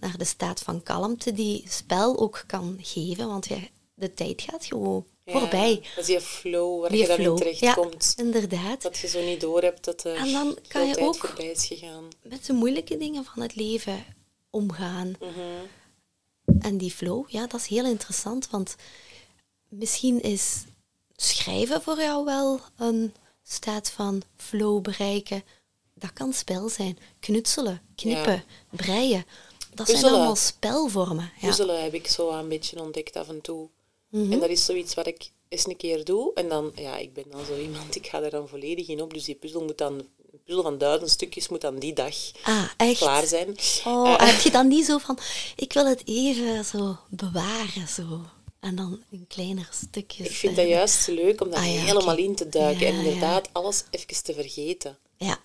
[0.00, 3.28] naar de staat van kalmte die spel ook kan geven.
[3.28, 3.58] Want ja,
[3.94, 5.32] de tijd gaat gewoon ja.
[5.38, 5.74] voorbij.
[5.74, 7.30] Dat is die flow waar Die je dan flow.
[7.42, 8.14] in terechtkomt.
[8.16, 8.82] Ja, inderdaad.
[8.82, 11.46] Dat je zo niet door hebt dat er En dan kan je tijd ook- voorbij
[11.50, 12.08] is gegaan.
[12.22, 14.04] met de moeilijke dingen van het leven
[14.50, 15.14] omgaan.
[16.60, 18.76] En die flow, ja, dat is heel interessant, want
[19.68, 20.64] misschien is
[21.16, 25.42] schrijven voor jou wel een staat van flow bereiken.
[25.94, 26.98] Dat kan spel zijn.
[27.20, 29.24] Knutselen, knippen, breien.
[29.74, 31.30] Dat zijn allemaal spelvormen.
[31.40, 31.46] Ja.
[31.48, 33.68] Puzzelen heb ik zo een beetje ontdekt af en toe.
[34.08, 34.32] Mhm.
[34.32, 36.30] En dat is zoiets wat ik eens een keer doe.
[36.34, 39.14] En dan, ja, ik ben dan zo iemand, ik ga er dan volledig in op.
[39.14, 39.92] Dus die puzzel moet dan,
[40.32, 43.56] een puzzel van duizend stukjes moet dan die dag Ah, klaar zijn.
[43.84, 45.18] Oh, Eh, heb je dan niet zo van,
[45.56, 48.20] ik wil het even zo bewaren, zo.
[48.60, 50.26] En dan in kleinere stukjes.
[50.26, 52.86] ik vind eh, dat juist leuk om daar Ah, ja, helemaal in te duiken.
[52.86, 53.02] Ja, en ja.
[53.04, 54.98] inderdaad alles even te vergeten.
[55.16, 55.38] Ja.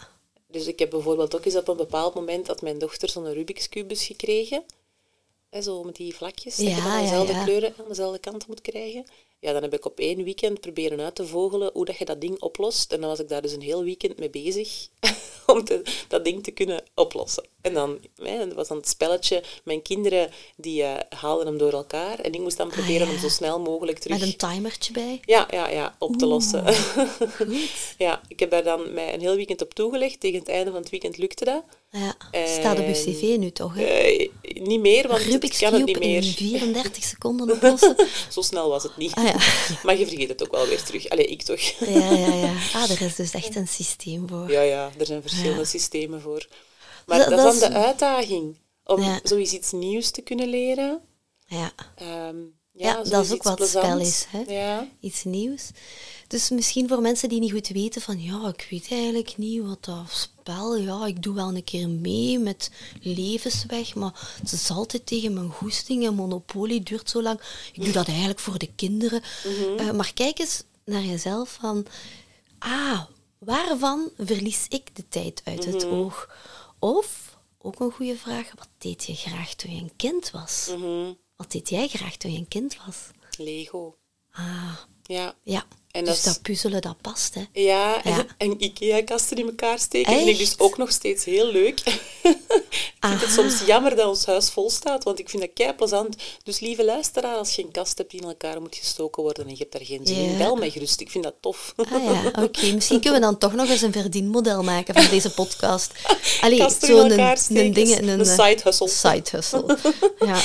[0.55, 3.69] Dus ik heb bijvoorbeeld ook eens op een bepaald moment dat mijn dochter zo'n Rubik's
[3.69, 4.63] Cubus gekregen.
[5.49, 7.43] Hè, zo met die vlakjes, dat je dan ja, dezelfde ja.
[7.43, 9.05] kleuren aan dezelfde kant moet krijgen.
[9.39, 12.21] Ja, dan heb ik op één weekend proberen uit te vogelen hoe dat je dat
[12.21, 12.91] ding oplost.
[12.91, 14.87] En dan was ik daar dus een heel weekend mee bezig
[15.45, 17.43] om te- dat ding te kunnen oplossen.
[17.61, 17.99] En dan
[18.55, 19.43] was dan het spelletje.
[19.63, 22.19] Mijn kinderen die eh, haalden hem door elkaar.
[22.19, 23.13] En ik moest dan proberen Ah, ja.
[23.13, 24.19] om zo snel mogelijk terug...
[24.19, 25.19] Met een timertje bij.
[25.25, 26.63] Ja, ja, ja, op te lossen.
[27.97, 30.19] ja, ik heb daar dan mij een heel weekend op toegelegd.
[30.19, 31.63] Tegen het einde van het weekend lukte dat.
[31.95, 32.15] Ja,
[32.47, 33.75] staat op uw En- cv nu toch?
[33.75, 33.83] Hè?
[33.83, 36.23] Eh, niet meer, want Rubik's ik kan het niet in meer.
[36.23, 37.95] 34 seconden oplossen.
[38.31, 39.13] Zo snel was het niet.
[39.13, 39.35] Ah ja.
[39.83, 41.09] Maar je vergeet het ook wel weer terug.
[41.09, 41.59] Allee, ik toch.
[41.59, 42.53] Ja, ja, ja.
[42.73, 44.51] Ah, er is dus echt een systeem voor.
[44.51, 45.65] Ja, ja, er zijn verschillende Ja.
[45.65, 46.47] systemen voor.
[47.05, 48.57] Maar Dat- dat, dat is dan de uitdaging.
[48.83, 49.19] Om Ja.
[49.23, 51.01] zoiets iets nieuws te kunnen leren.
[51.47, 52.35] Ja, Ehm,
[52.77, 54.09] Ja, ja, dat is ook wat spel plezants.
[54.09, 54.53] is, hè?
[54.53, 54.87] Ja.
[54.99, 55.69] iets nieuws.
[56.27, 59.85] Dus misschien voor mensen die niet goed weten van ja, ik weet eigenlijk niet wat
[59.85, 65.05] dat spel, ja, ik doe wel een keer mee met levensweg, maar het is altijd
[65.05, 67.39] tegen mijn goesting en Monopoly duurt zo lang.
[67.73, 69.21] Ik doe dat eigenlijk voor de kinderen.
[69.77, 71.85] Eh, maar kijk eens naar jezelf van,
[72.59, 73.01] ah,
[73.37, 76.29] waarvan verlies ik de tijd uit het oog?
[76.79, 80.69] Of, ook een goede vraag, wat deed je graag toen je een kind was?
[80.77, 81.11] Mhm.
[81.35, 82.95] Wat deed jij graag toen je een kind was?
[83.37, 83.97] Lego.
[84.31, 85.35] Ah, Ja.
[85.43, 85.65] ja.
[85.91, 87.43] En dus dat puzzelen, dat past, hè.
[87.53, 88.25] Ja, en, Ja.
[88.37, 91.83] en IKEA-kasten in elkaar steken vind ik dus ook nog steeds heel leuk.
[93.11, 93.49] Ik vind het Aha.
[93.49, 96.15] soms jammer dat ons huis vol staat, want ik vind dat kei plezant.
[96.43, 99.49] Dus lieve luisteraar, als je een kast hebt die in elkaar moet gestoken worden en
[99.51, 100.37] je hebt daar geen zin in, Ja.
[100.37, 100.99] bel mij gerust.
[101.01, 101.73] Ik vind dat tof.
[101.75, 102.71] Ah ja, oké.
[102.73, 105.91] Misschien kunnen we dan toch nog eens een verdienmodel maken van deze podcast.
[106.41, 107.11] Allee, Kasten in zo'n
[107.57, 108.87] een, ding, een, Een eh, side hustle.
[108.89, 109.77] Side hustle.
[110.25, 110.41] Ja.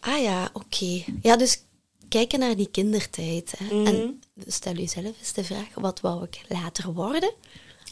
[0.00, 1.04] Ah ja, oké.
[1.22, 1.60] Ja, dus
[2.08, 3.52] kijken naar die kindertijd.
[3.58, 3.74] Hè.
[3.74, 3.86] Mhm.
[3.86, 7.32] En stel jezelf eens de vraag, wat wou ik later worden?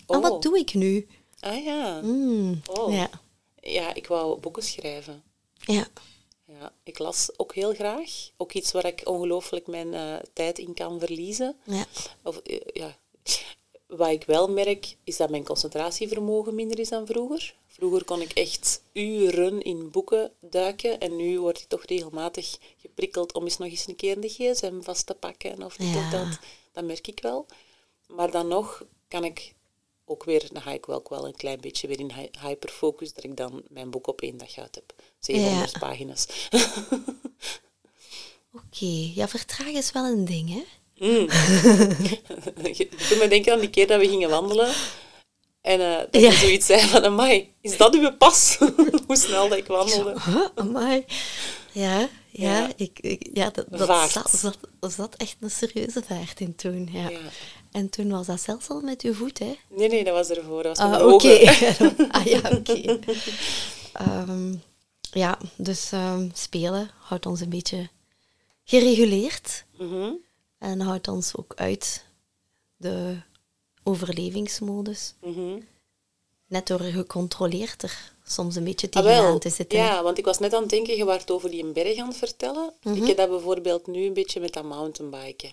[0.06, 0.22] En Oh.
[0.22, 1.06] wat doe ik nu?
[1.40, 1.98] Ah ja.
[2.00, 2.92] Hmm, Oh.
[2.92, 3.10] Ja.
[3.72, 5.22] Ja, ik wou boeken schrijven.
[5.58, 5.86] Ja.
[6.46, 8.10] Ja, ik las ook heel graag.
[8.36, 11.56] Ook iets waar ik ongelooflijk mijn eh, tijd in kan verliezen.
[11.64, 11.84] Ja.
[12.22, 12.96] Of, eh, ja.
[13.86, 17.54] Wat ik wel merk, is dat mijn concentratievermogen minder is dan vroeger.
[17.66, 23.32] Vroeger kon ik echt uren in boeken duiken en nu word ik toch regelmatig geprikkeld
[23.34, 26.04] om eens nog eens een keer de gsm vast te pakken of dit Ja.
[26.04, 26.38] of dat.
[26.72, 27.46] Dat merk ik wel.
[28.06, 29.54] Maar dan nog kan ik
[30.04, 33.12] ook weer, dan ga ik wel, ook wel een klein beetje weer in hy- hyperfocus,
[33.14, 34.92] dat ik dan mijn boek op één dag uit heb.
[35.18, 35.78] 700 Ja.
[35.78, 36.26] pagina's.
[38.52, 40.62] Oké, ja, vertragen is wel een ding, hè?
[42.72, 44.72] Je doet me denken aan die keer dat we gingen wandelen.
[45.60, 48.56] En eh dat je zoiets zei van, amai, is dat uw pas?
[49.06, 50.20] Hoe snel dat ik wandelde.
[50.24, 51.04] Huh, amai.
[51.72, 52.08] Ja, ja,
[52.58, 52.72] Ja.
[52.76, 56.88] Ik, ik, ja dat, dat zat, zat, zat echt een serieuze vaart in toen.
[56.92, 57.08] Ja.
[57.08, 57.18] Ja.
[57.74, 59.58] En toen was dat zelfs al met uw voet, hè?
[59.68, 60.62] Nee, nee, dat was ervoor.
[60.62, 61.28] Dat was Ah, oké.
[62.16, 62.98] ah ja, oké.
[63.92, 64.54] Ehm,
[65.12, 67.88] ja, dus ehm, spelen houdt ons een beetje
[68.64, 69.64] gereguleerd.
[69.78, 70.10] Mhm.
[70.58, 72.04] En houdt ons ook uit
[72.76, 73.16] de
[73.82, 75.14] overlevingsmodus.
[75.20, 75.58] Mhm.
[76.46, 79.78] Net door gecontroleerd er soms een beetje Ah, tegenaan te zitten.
[79.78, 82.16] Ja, want ik was net aan het denken, je waart over die berg aan het
[82.16, 82.72] vertellen.
[82.82, 82.94] Mhm.
[82.94, 85.52] Ik heb dat bijvoorbeeld nu een beetje met dat mountainbiken.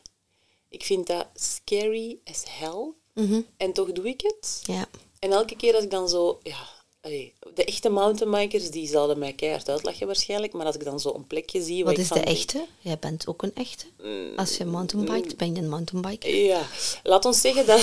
[0.72, 2.94] Ik vind dat scary as hell.
[3.14, 3.42] Mhm.
[3.58, 4.62] En toch doe ik het.
[4.64, 4.86] Ja.
[5.20, 6.40] En elke keer als ik dan zo...
[6.44, 6.68] Ja,
[7.02, 10.54] allee, de echte mountainbikers, die zouden mij keihard uitlachen waarschijnlijk.
[10.54, 11.84] Maar als ik dan zo een plekje zie...
[11.84, 12.66] Wat is de denk, echte?
[12.80, 13.86] Jij bent ook een echte.
[14.02, 16.36] Mm, Als je mountainbikt, ben je een mountainbiker.
[16.36, 16.68] Ja,
[17.04, 17.80] laat ons zeggen dat,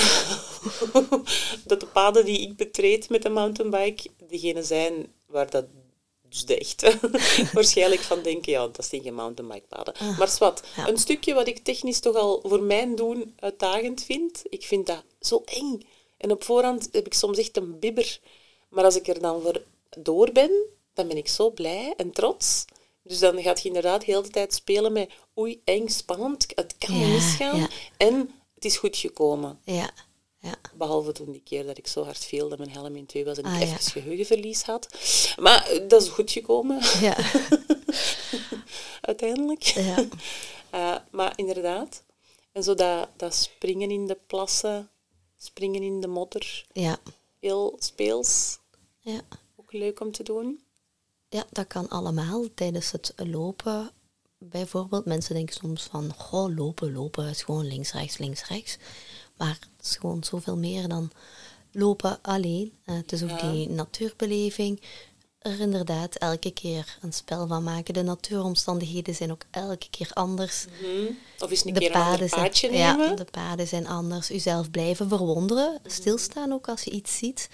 [1.70, 5.64] dat de paden die ik betreed met de mountainbike degene zijn waar dat
[6.28, 6.98] dus de echte
[7.52, 9.94] waarschijnlijk van denken, ja, dat zijn geen mountainbikepaden.
[10.18, 10.88] maar zwart, Ah, ja.
[10.88, 15.02] een stukje wat ik technisch toch al voor mijn doen uitdagend vind, ik vind dat
[15.20, 15.80] zo eng.
[16.16, 18.20] En op voorhand heb ik soms echt een bibber.
[18.68, 19.62] Maar als ik er dan voor
[19.98, 20.50] door ben,
[20.94, 22.64] dan ben ik zo blij en trots.
[23.02, 26.98] Dus dan gaat je inderdaad heel de tijd spelen met oei, eng, spannend, het kan
[26.98, 27.56] Ja, misgaan.
[27.58, 27.68] ja.
[27.96, 29.60] En het is goed gekomen.
[29.64, 29.90] Ja,
[30.40, 30.55] ja.
[30.74, 33.38] Behalve toen die keer dat ik zo hard viel dat mijn helm in twee was
[33.38, 33.64] en ik Ah, ja.
[33.66, 34.88] even geheugenverlies had.
[35.37, 37.16] Maar dat is goed gekomen, Ja,
[39.01, 39.62] uiteindelijk.
[39.62, 40.05] ja.
[40.70, 42.03] Eh, maar inderdaad.
[42.53, 44.90] En zo dat, dat springen in de plassen,
[45.38, 46.98] springen in de modder, ja.
[47.40, 48.59] heel speels.
[49.01, 49.20] ja.
[49.57, 50.62] Ook leuk om te doen.
[51.29, 53.90] Ja, dat kan allemaal tijdens het lopen.
[54.38, 58.77] Bijvoorbeeld, mensen denken soms van, goh, lopen, lopen is gewoon links, rechts, links, rechts.
[59.38, 61.11] Maar het is gewoon zoveel meer dan
[61.72, 62.72] lopen alleen.
[62.85, 63.51] Eh, het is ook Ja.
[63.51, 64.81] die natuurbeleving.
[65.38, 67.94] Er inderdaad elke keer een spel van maken.
[67.94, 70.66] De natuuromstandigheden zijn ook elke keer anders.
[70.81, 71.44] Hm?
[71.44, 72.29] Of eens een De keer een paadje
[72.68, 73.09] zijn, nemen.
[73.09, 74.31] ja, de paden zijn anders.
[74.31, 75.81] Uzelf blijven verwonderen.
[75.87, 77.48] Stilstaan ook als je iets ziet.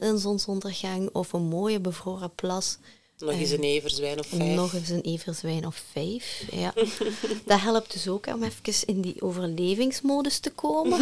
[0.00, 2.78] Een zonsondergang of een mooie bevroren plas.
[3.20, 4.54] Nog eens een everzwijn of vijf.
[4.54, 6.44] Nog eens een everzwijn of vijf.
[6.50, 6.72] Ja.
[7.44, 11.00] dat helpt dus ook om even in die overlevingsmodus te komen.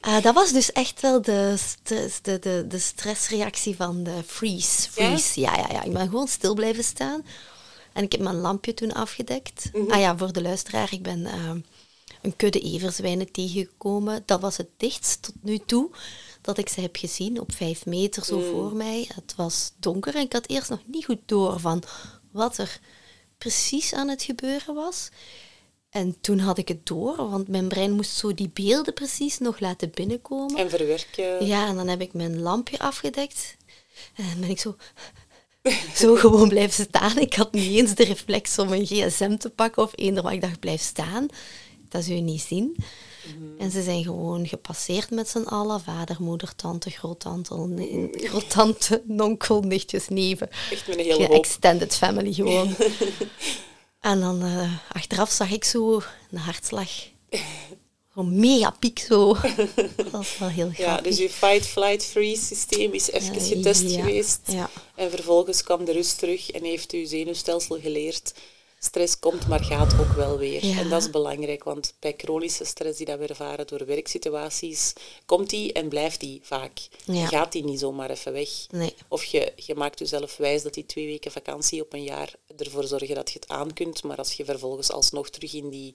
[0.00, 4.90] Ah, dat was dus echt wel de, de, de, de, stressreactie van de freeze.
[4.90, 5.40] freeze.
[5.40, 5.56] Ja?
[5.56, 7.24] Ja, ja, Ik ben gewoon stil blijven staan.
[7.92, 9.70] En ik heb mijn lampje toen afgedekt.
[9.88, 11.50] Ah ja, voor de luisteraar, ik ben eh,
[12.22, 14.22] een kudde everzwijnen tegengekomen.
[14.26, 15.90] Dat was het dichtst tot nu toe
[16.44, 19.08] dat ik ze heb gezien, op vijf meter zo voor mij.
[19.14, 21.82] Het was donker en ik had eerst nog niet goed door van
[22.32, 22.80] wat er
[23.38, 25.08] precies aan het gebeuren was.
[25.90, 29.60] En toen had ik het door, want mijn brein moest zo die beelden precies nog
[29.60, 30.56] laten binnenkomen.
[30.56, 31.46] En verwerken.
[31.46, 33.56] Ja, en dan heb ik mijn lampje afgedekt.
[34.14, 34.76] En dan ben ik zo,
[36.02, 37.18] zo gewoon blijven staan.
[37.18, 40.40] Ik had niet eens de reflex om een gsm te pakken of eender, maar ik
[40.40, 41.26] dacht, blijf staan.
[41.88, 42.76] Dat zul je niet zien.
[43.58, 45.80] En ze zijn gewoon gepasseerd met z'n allen.
[45.80, 50.48] Vader, moeder, tante, groottante, ne- groottante, nonkel, nichtjes, neven.
[50.70, 51.36] Echt met een hele hoop.
[51.36, 52.74] extended family gewoon.
[54.00, 56.88] en dan eh, achteraf zag ik zo een hartslag.
[58.14, 59.36] Een mega piek zo.
[59.96, 60.78] Dat was wel heel grappig.
[60.78, 64.40] Ja, dus je fight, flight, freeze systeem is even Ja, getest ja, geweest.
[64.46, 64.70] ja.
[64.94, 68.34] En vervolgens kwam de rust terug en heeft uw zenuwstelsel geleerd.
[68.84, 70.66] Stress komt, maar gaat ook wel weer.
[70.66, 70.78] Ja.
[70.78, 74.92] En dat is belangrijk, want bij chronische stress die dat we ervaren door werksituaties,
[75.26, 76.88] komt die en blijft die vaak.
[77.04, 77.26] Ja.
[77.26, 78.48] Gaat die niet zomaar even weg.
[78.70, 78.94] Nee.
[79.08, 82.84] Of je, je maakt jezelf wijs dat die twee weken vakantie op een jaar ervoor
[82.84, 85.94] zorgen dat je het aan kunt, maar als je vervolgens alsnog terug in die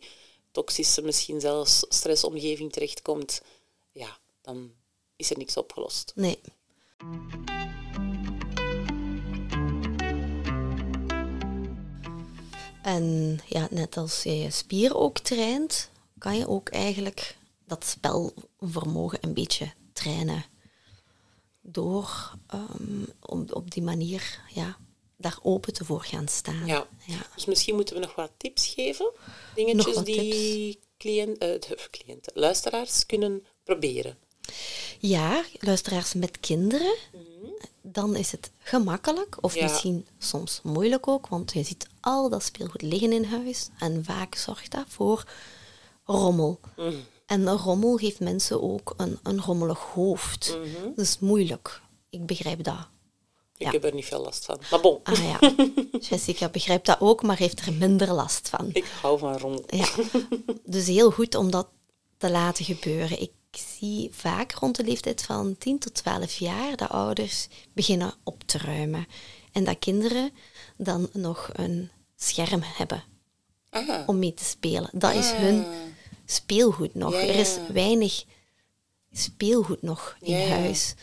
[0.52, 3.42] toxische, misschien zelfs stressomgeving terechtkomt,
[3.92, 4.72] ja, dan
[5.16, 6.12] is er niks opgelost.
[6.16, 6.40] Nee.
[12.90, 19.18] En ja, net als je je spier ook traint, kan je ook eigenlijk dat spelvermogen
[19.22, 20.46] een beetje trainen.
[21.62, 24.78] Door ehm, op, op die manier ja,
[25.18, 26.66] daar open te voor gaan staan.
[26.66, 26.88] Ja.
[27.06, 27.26] Ja.
[27.36, 29.12] Dus misschien moeten we nog wat tips geven.
[29.56, 34.18] Dingetjes wat die cliënt, eh, de- cliënten, luisteraars kunnen proberen.
[35.00, 36.96] Ja, luisteraars met kinderen,
[37.92, 39.64] dan is het gemakkelijk of Ja.
[39.64, 44.36] misschien soms moeilijk ook, want je ziet al dat speelgoed liggen in huis en vaak
[44.36, 45.24] zorgt dat voor
[46.04, 46.60] rommel.
[47.26, 50.58] En een rommel geeft mensen ook een, een rommelig hoofd.
[50.96, 51.82] Dat is moeilijk.
[52.10, 52.88] Ik begrijp dat.
[53.58, 53.72] Ik Ja.
[53.72, 54.58] heb er niet veel last van.
[54.72, 55.40] Maar bon, Ah ja,
[56.10, 58.70] Jessica begrijpt dat ook, maar heeft er minder last van.
[58.74, 59.64] ik hou van rommel.
[59.68, 59.88] Ja,
[60.66, 61.68] dus heel goed om dat
[62.18, 63.22] te laten gebeuren.
[63.22, 68.44] Ik zie vaak rond de leeftijd van 10 tot 12 jaar dat ouders beginnen op
[68.46, 69.08] te ruimen.
[69.52, 70.32] En dat kinderen
[70.78, 73.04] dan nog een scherm hebben
[73.70, 74.90] Ah, om mee te spelen.
[74.94, 75.66] Dat is hun
[76.26, 77.14] speelgoed nog.
[77.14, 78.24] Ja, Er is weinig
[79.12, 80.94] speelgoed nog in huis.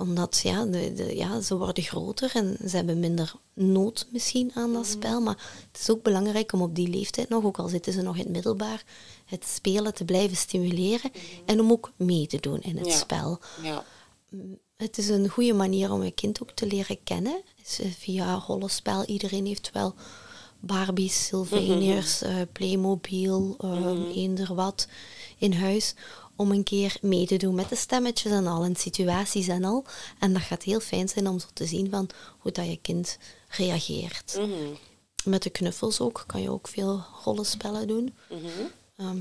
[0.00, 4.64] Omdat ja, de, de, ja, ze worden groter en ze hebben minder nood misschien aan
[4.70, 4.72] Mhm.
[4.72, 5.20] dat spel.
[5.20, 5.36] Maar
[5.72, 8.22] het is ook belangrijk om op die leeftijd nog, ook al zitten ze nog in
[8.22, 8.84] het middelbaar,
[9.24, 11.10] het spelen te blijven stimuleren.
[11.46, 12.88] En om ook mee te doen in het Mhm.
[12.90, 12.96] Ja.
[12.96, 13.38] spel.
[13.62, 13.84] ja.
[14.76, 17.42] Het is een goede manier om een kind ook te leren kennen.
[17.64, 19.04] Is, eh, via rollenspel.
[19.04, 19.94] Iedereen heeft wel
[20.60, 24.86] Barbies, Sylvaniërs, eh, Playmobil, eh, eender wat
[25.38, 25.94] in huis.
[26.40, 29.84] Om een keer mee te doen met de stemmetjes en al en situaties en al.
[30.18, 33.18] En dat gaat heel fijn zijn om zo te zien van hoe dat je kind
[33.48, 34.36] reageert.
[34.38, 34.74] Mhm.
[35.24, 38.14] Met de knuffels ook kan je ook veel rollenspellen doen.
[38.30, 38.48] Mhm.
[38.96, 39.20] Ehm,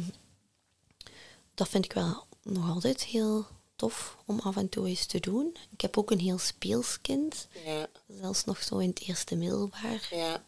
[1.55, 5.57] dat vind ik wel nog altijd heel tof om af en toe eens te doen.
[5.71, 7.47] Ik heb ook een heel speels kind.
[7.65, 7.87] Ja,
[8.19, 10.07] Zelfs nog zo in het eerste middelbaar.
[10.11, 10.43] ja.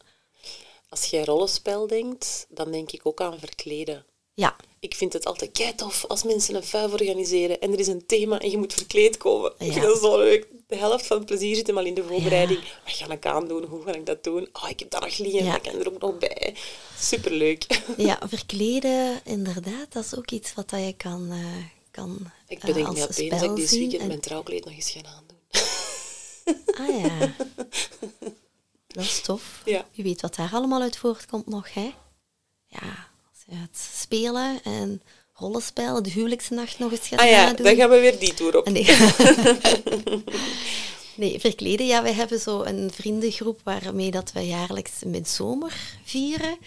[0.89, 4.05] Als jij rollenspel denkt, dan denk ik ook aan verkleden.
[4.33, 7.87] Ja, Ik vind het altijd kei tof als mensen een vuif organiseren en er is
[7.87, 9.51] een thema en je moet verkleed komen.
[9.57, 9.71] Ik Ja.
[9.73, 10.47] vind dat zo leuk.
[10.67, 12.59] De helft van het plezier zit hem al in de voorbereiding.
[12.85, 13.63] Wat ga ik aandoen?
[13.63, 14.49] Hoe ga ik dat doen?
[14.53, 15.57] Oh, ik heb dat nog liggen, Ja.
[15.57, 16.55] kan er ook nog bij.
[16.99, 17.81] Superleuk.
[17.97, 22.65] ja, verkleden, inderdaad, dat is ook iets wat dat je kan, eh, kan Ik eh,
[22.65, 25.39] bedenk me opeens dat ik dit weekend En- mijn trouwkleed nog eens ga aandoen.
[26.77, 27.33] Ah ja,
[28.95, 29.61] dat is tof.
[29.65, 29.85] Ja.
[29.93, 31.91] Wie weet wat daar allemaal uit voortkomt nog, hè?
[32.67, 33.10] Ja, je
[33.49, 35.01] het spelen en
[35.33, 37.65] rollenspel, de huwelijksnacht nog eens gaat Ah ja, nadoen.
[37.65, 38.69] dan gaan we weer die tour op.
[38.71, 38.85] Nee.
[41.15, 41.85] nee, verkleden.
[41.85, 45.73] Ja, wij hebben zo een vriendengroep waarmee dat we jaarlijks midzomer
[46.03, 46.57] vieren.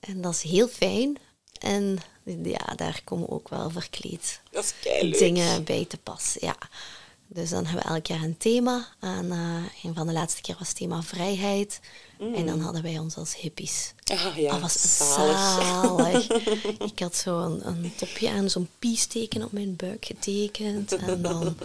[0.00, 1.18] En dat is heel fijn.
[1.60, 1.98] En
[2.42, 6.36] ja, daar komen ook wel verkleed Dat is dingen bij te pas.
[6.40, 6.56] Ja.
[7.28, 8.86] Dus dan hebben we elk jaar een thema.
[9.00, 11.80] En eh, een van de laatste keer was het thema vrijheid.
[12.18, 13.94] En dan hadden wij ons als hippies.
[14.04, 15.38] Ah ja, dat was zalig.
[15.38, 16.28] zalig.
[16.92, 20.92] Ik had zo een, een topje aan, zo'n peace-teken op mijn buik getekend.
[20.92, 21.56] En dan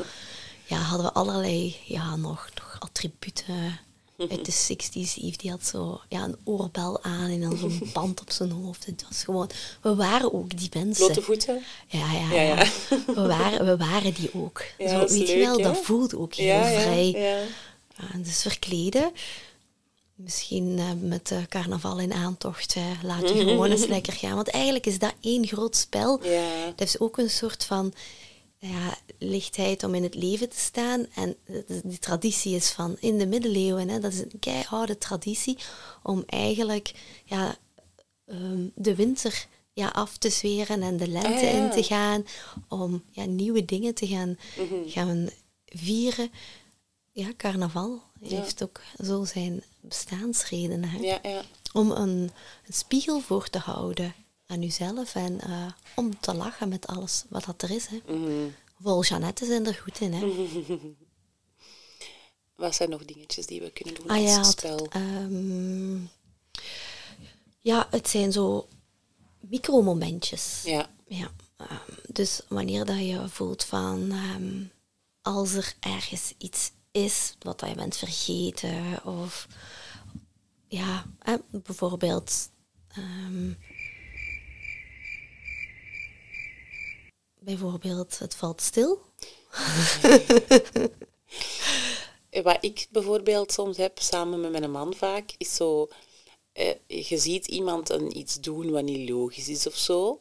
[0.66, 3.80] ja, hadden we allerlei ja, nog, nog attributen
[4.18, 4.94] uit de 60s.
[4.94, 8.86] Yves die had zo ja, een oorbel aan en dan zo'n band op zijn hoofd.
[8.86, 9.50] Het was gewoon,
[9.82, 11.06] we waren ook die mensen.
[11.06, 11.64] Blote voeten.
[11.88, 12.66] Ja, ja, Ja, ja.
[13.06, 14.64] We, waren, we waren die ook.
[14.78, 17.12] Ja, Zo, weet je wel, dat voelde ook heel vrij.
[17.12, 17.40] ja.
[17.98, 19.12] Ja, dus verkleden.
[20.24, 22.76] Misschien eh, met de carnaval in aantocht.
[22.76, 24.36] eh, laat je gewoon eens lekker gaan.
[24.36, 26.24] Want eigenlijk is dat één groot spel.
[26.26, 26.66] Ja.
[26.76, 27.94] Dat is ook een soort van
[28.58, 31.06] ja, lichtheid om in het leven te staan.
[31.16, 33.90] En de- die traditie is van in de middeleeuwen.
[33.90, 35.58] Hè, dat is een keiharde traditie
[36.04, 36.94] om eigenlijk
[37.26, 37.58] ja,
[38.26, 41.50] ehm, de winter ja, af te zweren en de lente Ah, ja.
[41.50, 42.26] in te gaan.
[42.68, 44.90] Om ja, nieuwe dingen te gaan, Mhm.
[44.90, 45.30] gaan
[45.66, 46.32] vieren.
[47.12, 50.90] Ja, carnaval heeft ook zo zijn bestaansredenen.
[50.90, 50.98] Hè?
[50.98, 51.42] Ja, ja.
[51.74, 52.32] Om een,
[52.68, 54.14] een spiegel voor te houden
[54.46, 57.88] aan uzelf en eh, om te lachen met alles wat dat er is.
[57.88, 58.00] Hè.
[58.16, 58.50] Mhm.
[58.82, 60.14] Vol Jeannette zijn er goed in.
[60.14, 60.26] Hè.
[62.56, 64.88] Wat zijn nog dingetjes die we kunnen doen Ah als ja, het, spel?
[64.90, 65.96] ehm,
[67.60, 68.68] ja, het zijn zo
[69.40, 70.62] micromomentjes.
[70.66, 70.90] Ja.
[71.08, 74.64] Ja, ehm, dus wanneer dat je voelt van ehm,
[75.22, 79.48] als er ergens iets is wat je bent vergeten of
[80.68, 81.06] ja,
[81.52, 82.50] bijvoorbeeld
[82.88, 83.54] ehm,
[87.40, 89.02] bijvoorbeeld het valt stil.
[92.44, 95.88] Wat ik bijvoorbeeld soms heb, samen met mijn man vaak, is zo...
[96.54, 100.20] eh, je ziet iemand een, iets doen wat niet logisch is of zo.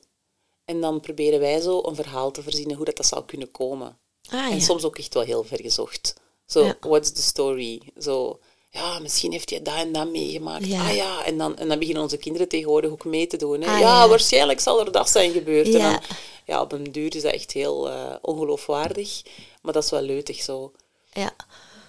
[0.65, 3.99] En dan proberen wij zo een verhaal te verzinnen hoe dat, dat zou kunnen komen.
[4.31, 4.61] Ah, en ja.
[4.61, 6.15] soms ook echt wel heel ver gezocht.
[6.51, 6.77] Zo, Ja.
[6.81, 7.81] what's the story?
[7.99, 8.39] Zo,
[8.71, 10.67] ja, misschien heeft hij dat en dat meegemaakt.
[10.67, 10.89] Ja.
[10.89, 13.61] Ah ja, en dan, en dan beginnen onze kinderen tegenwoordig ook mee te doen.
[13.61, 13.67] Hè.
[13.73, 14.09] Ah, ja, ja.
[14.09, 15.67] waarschijnlijk zal er dat zijn gebeurd.
[15.67, 15.91] En Ja.
[15.91, 16.01] dan,
[16.47, 19.23] ja, op een duur is dat echt heel eh, ongeloofwaardig.
[19.63, 20.73] Maar dat is wel leutig zo.
[21.13, 21.33] Ja.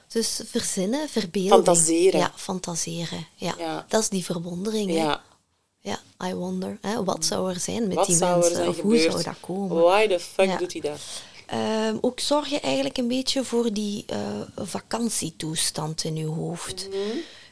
[0.07, 1.63] Dus verzinnen, verbeelden.
[1.65, 2.19] Fantaseren.
[2.19, 3.27] Ja, fantaseren.
[3.35, 3.85] Ja.
[3.89, 4.89] Dat is die verwondering.
[4.89, 4.95] hè.
[4.95, 5.21] Ja.
[5.83, 6.77] Ja, I wonder.
[6.81, 8.55] Hè, wat zou er zijn met Wat die zou er mensen?
[8.55, 9.01] zijn of gebeurd?
[9.03, 9.81] hoe zou dat komen?
[9.83, 10.99] Why the fuck doet hij dat?
[11.51, 14.17] Ehm, ook zorgen eigenlijk een beetje voor die eh,
[14.55, 16.87] vakantietoestand in je hoofd.
[16.89, 16.97] Mhm.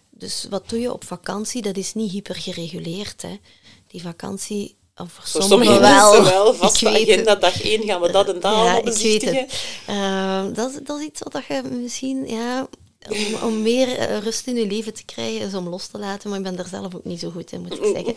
[0.09, 1.61] Dus wat doe je op vakantie?
[1.61, 3.21] Dat is niet hyper gereguleerd.
[3.21, 3.39] Hè.
[3.87, 6.23] Die vakantie, of voor, Voor sommigen sommige wel.
[6.23, 6.53] wel.
[6.53, 9.53] Vaste Ik weet agenda, dag 1 gaan we dat en dat Ja, ik weet het.
[9.87, 12.67] Ehm, dat, is- dat is iets wat je misschien ja,
[13.09, 16.29] om, om meer eh, rust in je leven te krijgen, is om los te laten.
[16.29, 18.15] Maar ik ben daar zelf ook niet zo goed in, moet ik zeggen.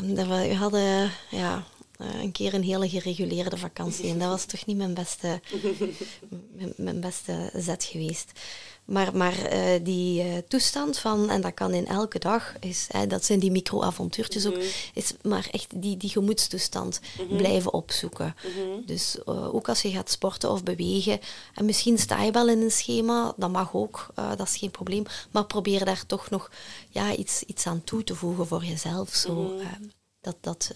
[0.00, 1.64] Um, dat we hadden ja,
[2.00, 4.08] uh, een keer een hele gereguleerde vakantie.
[4.08, 5.40] En dat was toch niet mijn beste,
[6.52, 8.32] mijn, mijn beste zet geweest.
[8.84, 13.06] Maar, maar uh, die uh, toestand van, en dat kan in elke dag, is, hè,
[13.06, 14.58] dat zijn die micro-avontuurtjes ook,
[14.94, 18.34] is maar echt die, die gemoedstoestand blijven opzoeken.
[18.86, 21.20] Dus uh, ook als je gaat sporten of bewegen,
[21.54, 25.04] en misschien sta je wel in een schema, dat mag ook, dat is geen probleem,
[25.30, 26.50] maar probeer daar toch nog
[26.90, 29.14] ja, iets, iets aan toe te voegen voor jezelf.
[29.14, 29.60] Zo,
[30.24, 30.74] dat dat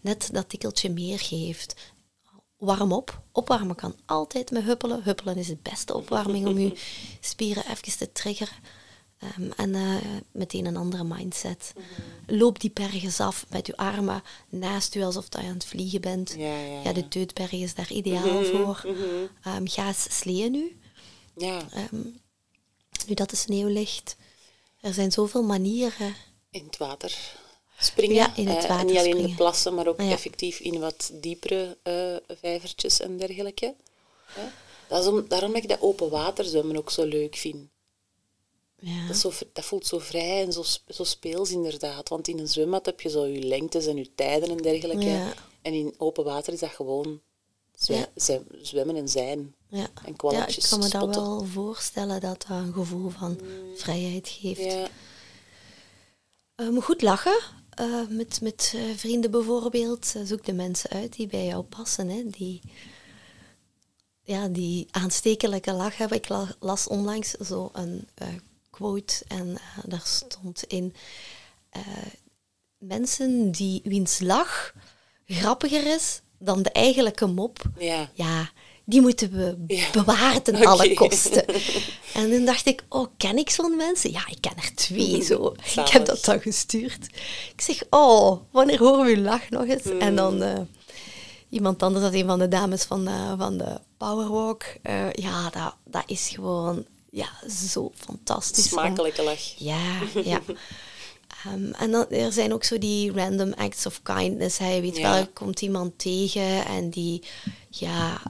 [0.00, 1.74] net dat tikkeltje meer geeft
[2.58, 3.22] warm op.
[3.32, 5.02] Opwarmen kan altijd met huppelen.
[5.02, 6.78] Huppelen is de beste opwarming om je
[7.20, 8.54] spieren even te triggeren.
[9.38, 9.96] Um, en uh,
[10.32, 11.72] meteen een andere mindset.
[12.26, 16.34] Loop die bergen af met je armen naast u alsof je aan het vliegen bent.
[16.36, 16.92] Ja, ja, ja.
[16.92, 18.86] de Teutberg is daar ideaal -hmm, voor.
[19.46, 20.78] Um, ga eens sleeën nu.
[21.36, 21.62] Ja.
[21.92, 22.20] Um,
[23.06, 24.16] nu dat de sneeuw ligt.
[24.80, 26.14] Er zijn zoveel manieren.
[26.50, 27.36] In het water
[27.78, 28.16] springen.
[28.16, 29.30] Ja, in het water uh, niet alleen springen.
[29.30, 30.10] de plassen, maar ook ja.
[30.10, 33.74] effectief in wat diepere uh, vijvertjes en dergelijke.
[34.36, 34.52] Ja.
[34.88, 37.68] Dat is om, daarom dat ik dat open water zwemmen ook zo leuk vind.
[38.80, 39.06] Ja.
[39.06, 42.08] Dat, zo, dat, voelt zo vrij en zo, zo speels inderdaad.
[42.08, 45.04] Want in een zwembad heb je zo je lengtes en je tijden en dergelijke.
[45.04, 45.32] Ja.
[45.62, 47.20] En in open water is dat gewoon
[48.62, 49.54] zwemmen en zijn.
[49.68, 49.78] Ja.
[50.04, 53.76] En ja, ik kan me dat wel voorstellen dat dat een gevoel van mm.
[53.76, 54.62] vrijheid geeft.
[54.62, 54.88] Ja.
[56.56, 57.38] Um, goed lachen,
[57.80, 60.14] uh, met, met uh, vrienden bijvoorbeeld.
[60.24, 62.08] Zoek de mensen uit die bij jou passen.
[62.08, 62.60] Hè, die,
[64.22, 66.18] ja, die aanstekelijke lach hebben.
[66.18, 68.08] Ik la, las onlangs zo een
[68.70, 70.94] quote en daar stond in...
[72.78, 74.74] mensen die, wiens lach
[75.26, 77.62] grappiger is dan de eigenlijke mop.
[77.78, 78.10] Ja.
[78.14, 78.50] ja
[78.88, 79.90] die moeten we ja.
[79.92, 80.66] bewaren ten okay.
[80.66, 81.44] alle kosten.
[82.14, 84.10] En toen dacht ik, oh, ken ik zo'n mensen?
[84.10, 85.54] Ja, ik ken er twee zo.
[85.76, 87.06] Ik heb dat dan gestuurd.
[87.54, 89.82] Ik zeg, oh, wanneer horen we uw lach nog eens?
[89.82, 90.00] Mm.
[90.00, 90.58] En dan uh,
[91.48, 94.64] iemand anders, dat een van de dames van, uh, van de Powerwalk.
[94.82, 97.28] Uh, ja, dat, dat is gewoon ja,
[97.70, 98.68] zo fantastisch.
[98.68, 99.54] Smakelijke lach.
[99.56, 100.40] Ja, ja.
[101.46, 104.58] Um, en dan, er zijn ook zo die random acts of kindness.
[104.58, 105.12] Hij weet ja.
[105.12, 107.22] wel, komt iemand tegen en die,
[107.68, 108.20] ja,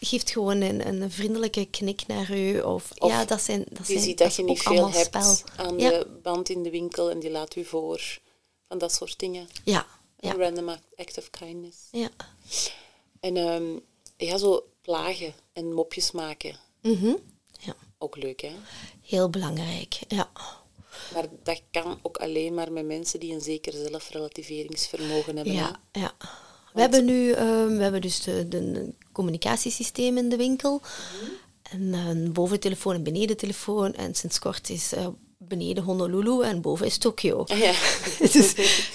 [0.00, 2.60] geeft gewoon een, een vriendelijke knik naar u.
[2.60, 5.06] Of, of ja, dat zijn, dat die zijn, ziet dat, dat je niet veel hebt
[5.06, 5.36] spel.
[5.56, 5.90] aan ja.
[5.90, 8.18] de band in de winkel en die laat u voor.
[8.68, 9.48] Van dat soort dingen.
[9.64, 9.86] Ja.
[10.18, 10.30] ja.
[10.30, 11.78] Een random act of kindness.
[11.90, 12.10] Ja.
[13.20, 13.80] En um,
[14.16, 16.56] ja, zo plagen en mopjes maken.
[16.80, 17.18] -hmm.
[17.60, 17.76] ja.
[17.98, 18.52] Ook leuk, hè?
[19.02, 20.30] Heel belangrijk, ja.
[21.14, 25.54] Maar dat kan ook alleen maar met mensen die een zeker zelfrelativeringsvermogen hebben.
[25.54, 26.14] Ja, ja.
[26.72, 30.80] We hebben nu um, we hebben dus de, de, communicatiesysteem in de winkel.
[31.70, 33.94] En een boventelefoon en benedentelefoon.
[33.94, 35.06] En sinds kort is uh,
[35.38, 37.44] beneden Honolulu en boven is Tokio.
[37.46, 37.72] Ja.
[38.32, 38.54] dus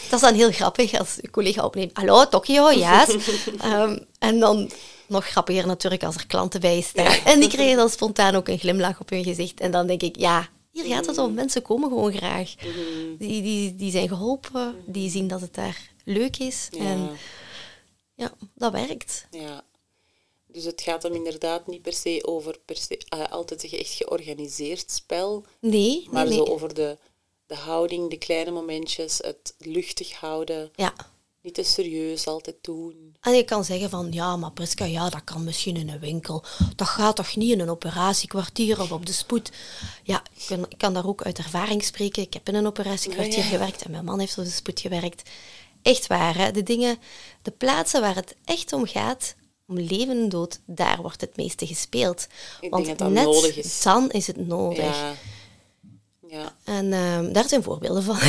[0.09, 1.97] dat is dan heel grappig als je collega opneemt.
[1.97, 3.05] Hallo, Tokio, ja.
[3.07, 3.28] Yes.
[3.65, 4.72] um, en dan
[5.07, 7.03] nog grappiger natuurlijk als er klanten bij staan.
[7.03, 7.24] Ja.
[7.26, 9.59] En die krijgen dan spontaan ook een glimlach op hun gezicht.
[9.59, 11.34] En dan denk ik, ja, hier gaat het om.
[11.34, 12.53] Mensen komen gewoon graag.
[12.55, 13.17] Mm-hmm.
[13.17, 16.67] Die, die, die zijn geholpen, die zien dat het daar leuk is.
[16.72, 16.80] Ja.
[16.80, 17.09] En
[18.15, 19.26] ja, dat werkt.
[19.32, 19.63] Ja.
[20.51, 23.93] Dus het gaat hem inderdaad niet per se over per se, uh, altijd een echt
[23.93, 25.45] georganiseerd spel.
[25.59, 26.07] Nee.
[26.11, 26.53] Maar nee, zo nee.
[26.53, 26.97] over de,
[27.45, 30.71] de houding, de kleine momentjes, het luchtig houden.
[30.75, 30.93] Ja.
[31.41, 33.15] Niet te serieus altijd doen.
[33.21, 36.43] En je kan zeggen van, ja, maar Priska, ja, dat kan misschien in een winkel.
[36.75, 39.51] Dat gaat toch niet in een operatiekwartier of op de spoed?
[40.03, 42.23] Ja, ik kan, ik kan daar ook uit ervaring spreken.
[42.23, 43.49] Ik heb in een operatiekwartier ja, ja.
[43.49, 45.29] gewerkt en mijn man heeft op de spoed gewerkt.
[45.81, 46.51] Echt waar, hè?
[46.51, 46.97] de dingen,
[47.41, 49.35] de plaatsen waar het echt om gaat,
[49.72, 52.28] om leven en dood, daar wordt het meeste gespeeld.
[52.61, 53.82] Ik Want denk dat net nodig is.
[53.82, 54.86] dan is het nodig.
[54.86, 55.13] Ja.
[56.32, 56.55] Ja.
[56.63, 58.15] En uh, daar zijn voorbeelden van.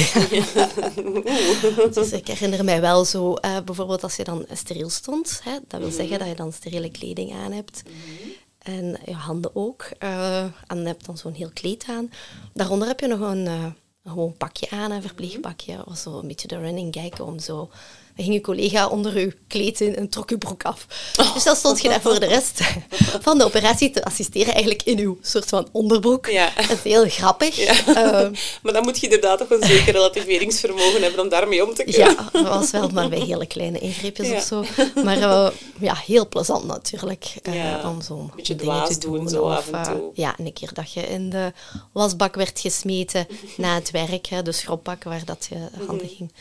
[1.95, 5.63] dus ik herinner mij wel zo, uh, bijvoorbeeld als je dan steriel stond, hè, dat
[5.69, 5.95] wil mm -hmm.
[5.95, 7.83] zeggen dat je dan steriele kleding aan hebt.
[7.87, 8.33] Mm -hmm.
[8.59, 9.91] En je handen ook.
[10.03, 12.11] Uh, en je hebt dan zo'n heel kleed aan.
[12.53, 13.75] Daaronder heb je nog een, een
[14.05, 15.87] gewoon pakje aan, een verpleegpakje.
[15.87, 17.71] Of zo een beetje de running gag om zo
[18.17, 20.87] dan ging je collega onder uw kleed in en trok uw broek af.
[21.17, 21.35] Oh.
[21.35, 22.61] Dus dan stond je daar voor de rest
[23.27, 26.27] van de operatie te assisteren, eigenlijk in uw soort van onderbroek.
[26.27, 26.53] Ja.
[26.57, 27.57] Dat is heel grappig.
[27.57, 27.75] Ja.
[27.89, 31.85] Uh, maar dan moet je inderdaad toch een zeker relativeringsvermogen hebben om daarmee om te
[31.85, 32.15] kunnen.
[32.15, 34.37] Ja, dat was wel maar bij hele kleine ingreepjes ja.
[34.37, 34.65] of zo.
[35.05, 35.49] Maar uh,
[35.81, 37.35] ja, heel plezant natuurlijk.
[37.43, 37.89] Uh.
[37.89, 39.29] Om zo'n beetje dingen te doen.
[39.29, 40.11] Zo of, af en toe.
[40.15, 41.53] ja, en een keer dat je in de
[41.93, 46.33] wasbak werd gesmeten na het werk, hè, de schropbak waar dat je handen ging.
[46.33, 46.39] eh,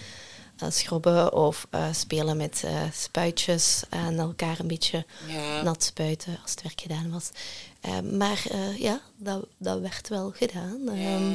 [0.70, 5.62] schrobben of eh, spelen met eh, spuitjes en elkaar een beetje Ja.
[5.62, 7.30] nat spuiten als het werk gedaan was.
[7.82, 10.90] Eh, maar eh, ja, dat, dat werd wel gedaan.
[10.90, 11.34] Ehm,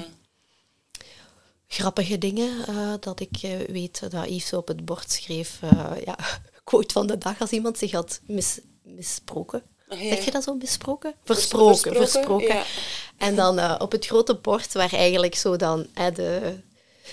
[1.68, 6.16] grappige dingen, eh, dat ik eh, weet dat Yves op het bord schreef, eh, ja,
[6.64, 9.62] quote van de dag als iemand zich had mis, misproken.
[9.89, 10.09] Ah, ja.
[10.14, 11.14] Zeg je dat zo, misproken?
[11.24, 12.47] Vers- Versproken, versproken, versproken.
[12.57, 12.64] ja.
[13.16, 16.59] En dan eh, op het grote bord, waar eigenlijk zo dan eh, de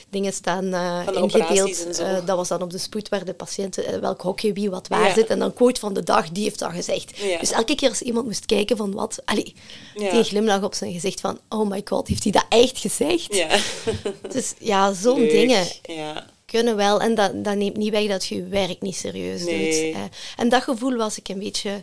[0.10, 2.00] dingen staan eh, ingedeeld.
[2.00, 4.88] eh, dat was dan op de spoed waar de patiënten, eh, welk hokje wie wat
[4.88, 5.14] waar Ja.
[5.14, 5.28] zit.
[5.30, 7.18] En dan quote van de dag, die heeft dat gezegd.
[7.18, 7.40] Ja.
[7.40, 9.56] Dus elke keer als iemand moest kijken van wat, allee,
[9.96, 10.12] Ja.
[10.12, 13.44] die glimlach op zijn gezicht van, oh my god, heeft hij dat echt gezegd?
[14.34, 16.26] Dus ja, zo'n dingen Ja.
[16.46, 17.02] kunnen wel.
[17.02, 19.94] En dat, dat neemt niet weg dat je je werk niet serieus Nee.
[19.94, 20.02] doet.
[20.38, 21.82] en dat gevoel was ik een beetje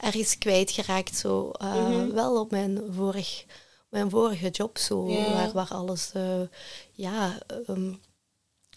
[0.00, 1.16] ergens kwijtgeraakt.
[1.16, 2.10] Zo, Mhm.
[2.14, 3.44] Wel op mijn, vorig,
[3.92, 6.10] mijn vorige job, zo, waar, waar alles...
[6.12, 6.40] eh,
[6.92, 7.92] ja, ehm,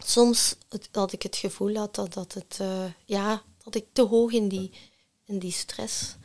[0.05, 4.01] soms het- had ik het gevoel had dat, dat, het, eh, ja, dat ik te
[4.01, 4.71] hoog in die,
[5.25, 6.15] in die stress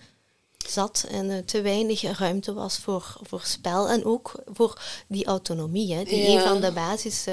[0.67, 5.95] zat en eh, te weinig ruimte was voor, voor spel en ook voor die autonomie,
[5.95, 7.27] hè, die een van de basis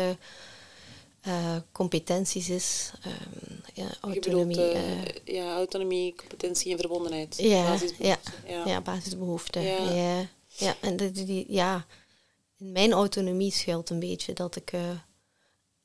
[1.72, 2.91] competenties is.
[3.01, 4.55] ehm, ja, autonomie.
[4.55, 7.36] bedoelt, ja, autonomie, competentie en verbondenheid.
[7.38, 8.34] ja, ja, Basisbehoeften.
[8.47, 8.66] ja.
[8.66, 8.82] ja.
[8.82, 9.62] basisbehoeften.
[9.62, 10.28] Ja.
[10.58, 10.76] Ja.
[10.82, 11.86] En die, die, ja,
[12.58, 14.99] in mijn autonomie schuilt een beetje dat ik eh,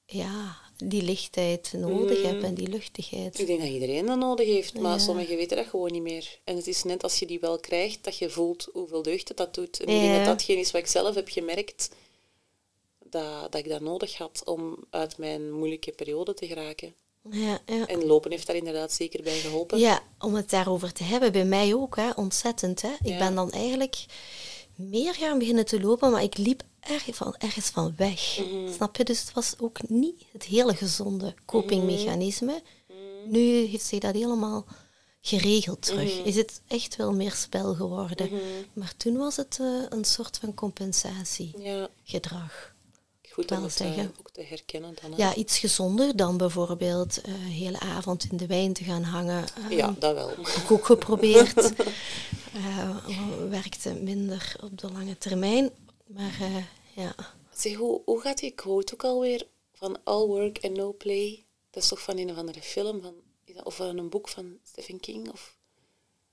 [0.07, 2.25] ja, die lichtheid nodig Mm.
[2.25, 3.39] heb en die luchtigheid.
[3.39, 4.99] Ik denk dat iedereen dat nodig heeft, maar Ja.
[4.99, 6.39] sommigen weten dat gewoon niet meer.
[6.45, 9.37] En het is net als je die wel krijgt, dat je voelt hoeveel deugd het
[9.37, 9.81] dat doet.
[9.81, 11.89] En ik denk dat datgene is wat ik zelf heb gemerkt,
[13.05, 16.95] dat, dat ik dat nodig had om uit mijn moeilijke periode te geraken.
[17.31, 17.87] Ja, ja.
[17.87, 19.79] En lopen heeft daar inderdaad zeker bij geholpen.
[19.79, 22.83] Ja, om het daarover te hebben, bij mij ook, hè, ontzettend.
[22.83, 22.91] Hè.
[23.03, 24.05] Ik ben dan eigenlijk
[24.89, 28.39] meer gaan beginnen te lopen, maar ik liep erg van, ergens van weg.
[28.39, 28.73] Mhm.
[28.73, 29.05] Snap je?
[29.05, 32.63] Dus het was ook niet het hele gezonde copingmechanisme.
[32.89, 33.31] Mhm.
[33.31, 34.67] Nu heeft zich dat helemaal
[35.21, 36.19] geregeld terug.
[36.19, 36.29] Mhm.
[36.29, 38.31] Is het echt wel meer spel geworden.
[38.73, 41.91] Maar toen was het eh, een soort van compensatiegedrag.
[42.03, 42.72] Ja,
[43.33, 44.15] goed om het zeggen.
[44.19, 45.11] ook te herkennen dan.
[45.11, 45.17] hè.
[45.17, 49.45] Ja, iets gezonder dan bijvoorbeeld eh, hele avond in de wijn te gaan hangen.
[49.71, 50.29] Eh, ja, dat wel.
[50.29, 51.73] heb ik ook geprobeerd.
[52.53, 52.97] Eh,
[53.49, 55.71] werkte minder op de lange termijn.
[56.07, 56.39] Maar
[56.95, 57.15] ja.
[57.55, 61.45] Zeg, hoe, hoe gaat die quote ook alweer van all work and no play?
[61.71, 63.15] Dat is toch van een of andere film van,
[63.65, 65.31] of van een boek van Stephen King?
[65.31, 65.57] Of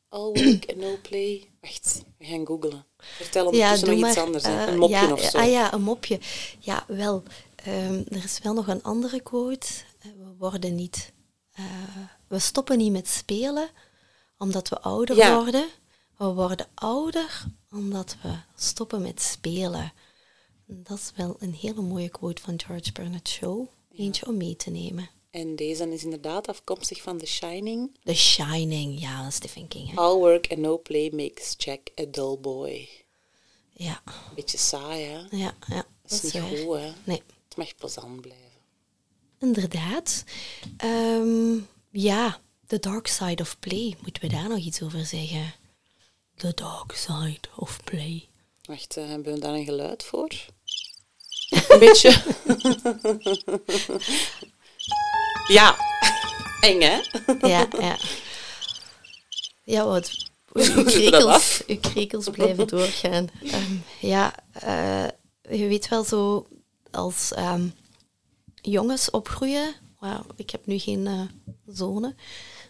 [0.10, 1.49] all work and no play?
[1.62, 2.86] Wacht, we gaan googlen.
[2.97, 4.26] Vertel ondertussen doe nog iets maar.
[4.26, 4.43] anders.
[4.43, 4.66] hè.
[4.66, 5.38] Eh, Een mopje ja, of zo.
[5.38, 6.20] Ah ja, een mopje.
[6.60, 7.24] Ja, wel.
[7.55, 9.68] ehm, er is wel nog een andere quote.
[9.99, 11.12] Eh, We worden niet...
[11.51, 11.64] eh,
[12.28, 13.70] we stoppen niet met spelen
[14.38, 15.36] omdat we ouder Ja.
[15.43, 15.68] worden.
[16.18, 19.93] We worden ouder omdat we stoppen met spelen.
[20.66, 23.66] Dat is wel een hele mooie quote van George Bernard Shaw.
[23.91, 25.10] Eentje om mee te nemen.
[25.32, 27.97] En deze is inderdaad afkomstig van The Shining.
[28.03, 29.89] The Shining, ja, Stephen King.
[29.89, 29.95] Hè?
[29.95, 32.89] All work and no play makes Jack a dull boy.
[33.71, 34.01] Ja,
[34.36, 35.17] Beetje saai, hè?
[35.38, 35.86] ja, ja.
[36.01, 36.57] Dat is niet waar.
[36.57, 36.91] goed, hè?
[37.03, 37.21] Nee.
[37.47, 38.47] Het mag plezant blijven.
[39.39, 40.23] Inderdaad.
[40.77, 41.57] Ehm,
[41.91, 43.95] ja, the dark side of play.
[44.01, 45.53] Moeten we daar nog iets over zeggen?
[46.36, 48.27] The dark side of play.
[48.61, 50.32] Wacht, eh, hebben we daar een geluid voor?
[51.69, 52.11] Een beetje.
[55.49, 55.75] ja,
[56.67, 57.01] eng hè?
[57.47, 57.97] Ja, ja.
[59.63, 60.27] Ja, wat...
[60.53, 61.63] Uw krekels, af.
[61.67, 63.29] uw krekels blijven doorgaan.
[63.43, 65.07] Ehm, ja, eh,
[65.57, 66.47] je weet wel zo,
[66.91, 67.67] als ehm,
[68.61, 69.75] jongens opgroeien...
[70.35, 71.21] Ik heb nu geen eh,
[71.67, 72.17] zonen,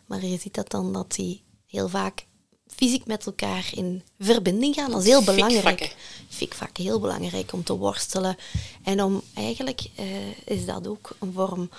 [0.06, 2.26] maar je ziet dat dan dat die heel vaak
[2.68, 4.92] fysiek met elkaar in verbinding gaan.
[4.92, 5.80] Dat is heel belangrijk.
[5.80, 5.90] Fikvakken.
[6.30, 8.38] Fikvakken, heel belangrijk om te worstelen.
[8.84, 11.70] En om eigenlijk eh, is dat ook een vorm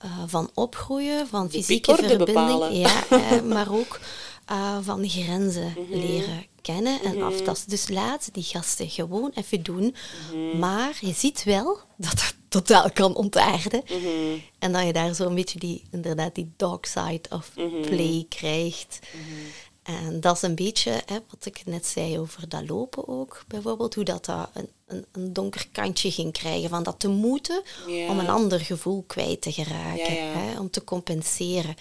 [0.00, 2.24] eh, van opgroeien, van fysieke verbinding.
[2.24, 2.74] bepalen.
[2.78, 4.00] Ja, eh, maar ook
[4.46, 5.98] eh, van grenzen Mhm.
[5.98, 7.70] leren kennen en aftasten.
[7.70, 9.94] Dus laat die gasten gewoon even doen.
[10.32, 10.58] Mhm.
[10.58, 13.82] Maar je ziet wel dat dat totaal kan ontaarden.
[13.86, 14.38] Mhm.
[14.58, 17.50] En dat je daar zo'n beetje die, inderdaad, die dark side of
[17.82, 18.98] play krijgt.
[19.98, 23.94] En dat is een beetje hè, wat ik net zei over dat lopen ook, bijvoorbeeld.
[23.94, 28.08] Hoe dat, dat een, een, een donker kantje ging krijgen van dat te moeten Ja.
[28.08, 30.14] om een ander gevoel kwijt te geraken.
[30.14, 30.32] Ja, ja.
[30.32, 31.74] Hè, om te compenseren.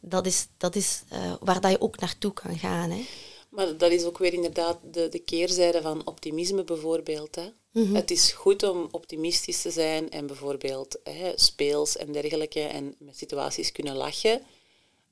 [0.00, 2.90] Dat is, dat is eh, waar dat je ook naartoe kan gaan.
[2.90, 3.04] Hè.
[3.48, 7.34] Maar dat is ook weer inderdaad de, de keerzijde van optimisme bijvoorbeeld.
[7.34, 7.48] Hè.
[7.72, 7.94] Mhm.
[7.94, 13.16] Het is goed om optimistisch te zijn en bijvoorbeeld hè, speels en dergelijke en met
[13.16, 14.40] situaties kunnen lachen.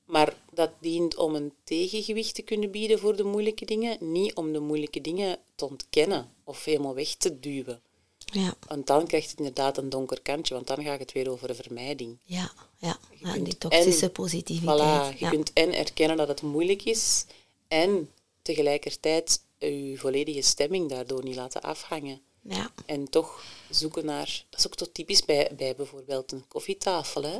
[0.05, 4.53] Maar dat dient om een tegengewicht te kunnen bieden voor de moeilijke dingen, niet om
[4.53, 7.81] de moeilijke dingen te ontkennen of helemaal weg te duwen.
[8.17, 11.55] Ja, Want dan krijgt het inderdaad een donker kantje, want dan gaat het weer over
[11.55, 12.17] vermijding.
[12.23, 12.97] ja, ja.
[13.43, 14.79] die toxische en- positiviteit.
[15.13, 15.29] Voilà, je ja.
[15.29, 17.25] kunt en erkennen dat het moeilijk is
[17.67, 18.09] en
[18.41, 22.21] tegelijkertijd je volledige stemming daardoor niet laten afhangen.
[22.41, 24.45] ja, En toch zoeken naar...
[24.49, 27.39] Dat is ook zo typisch bij, bij bijvoorbeeld een koffietafel, hè.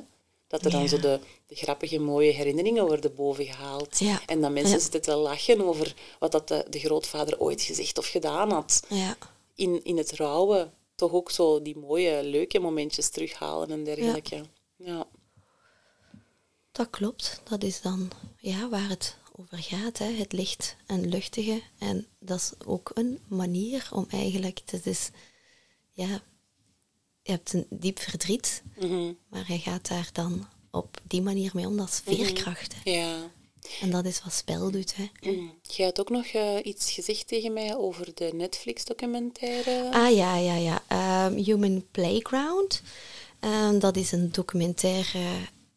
[0.54, 0.88] Dat er dan Ja.
[0.88, 4.00] zo de, de grappige, mooie herinneringen worden bovengehaald.
[4.00, 4.22] Ja.
[4.26, 8.08] En dat mensen zitten te lachen over wat dat de, de grootvader ooit gezegd of
[8.08, 8.84] gedaan had.
[8.90, 9.18] ja.
[9.56, 14.46] In, in het rouwen toch ook zo die mooie, leuke momentjes terughalen en dergelijke.
[14.78, 15.08] Ja.
[16.72, 17.42] Dat klopt.
[17.50, 19.98] Dat is dan ja, waar het over gaat.
[19.98, 20.06] Hè.
[20.12, 21.62] Het licht en luchtige.
[21.80, 24.62] En dat is ook een manier om eigenlijk...
[24.66, 25.10] Het is,
[25.92, 26.22] ja,
[27.24, 29.12] je hebt een diep verdriet, Mhm.
[29.30, 31.78] maar je gaat daar dan op die manier mee om.
[31.78, 32.74] Dat is veerkracht.
[32.84, 32.92] hè.
[32.92, 33.18] ja.
[33.82, 34.96] En dat is wat spel doet.
[34.96, 35.10] Hè.
[35.62, 39.90] Je had ook nog eh, iets gezegd tegen mij over de Netflix-documentaire.
[39.92, 40.84] Ah ja, ja, ja.
[40.88, 42.82] Ehm, Human Playground.
[43.40, 45.20] Ehm, dat is een documentaire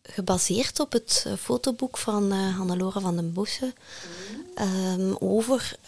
[0.02, 3.74] gebaseerd op het eh, fotoboek van eh Hannelore van den Bossen.
[4.54, 5.78] Ehm, over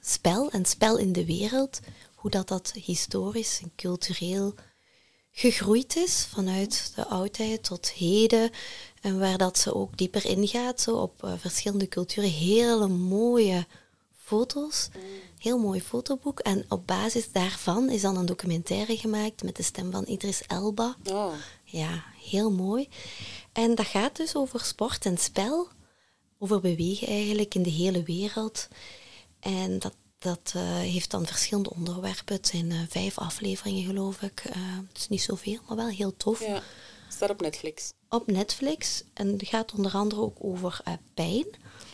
[0.00, 1.80] spel en spel in de wereld.
[2.14, 4.54] Hoe dat, dat historisch en cultureel
[5.32, 8.50] gegroeid is vanuit de oudheid tot heden.
[9.00, 12.30] En waar dat ze ook dieper ingaat, zo op eh, verschillende culturen.
[12.30, 13.66] Hele mooie
[14.24, 14.88] foto's.
[15.38, 16.38] Heel mooi fotoboek.
[16.40, 20.96] En op basis daarvan is dan een documentaire gemaakt met de stem van Idris Elba.
[21.04, 21.32] Oh,
[21.64, 22.88] Ja, heel mooi.
[23.52, 25.68] En dat gaat dus over sport en spel.
[26.38, 28.68] Over bewegen eigenlijk in de hele wereld.
[29.40, 32.34] En dat, dat eh, heeft dan verschillende onderwerpen.
[32.34, 34.42] Het zijn eh, vijf afleveringen, geloof ik.
[34.44, 34.56] Eh,
[34.88, 36.46] het is niet zoveel, maar wel heel tof.
[36.46, 36.62] ja.
[37.08, 37.92] Staat op Netflix.
[38.08, 39.02] Op Netflix.
[39.14, 40.80] En het gaat onder andere ook over
[41.14, 41.46] pijn.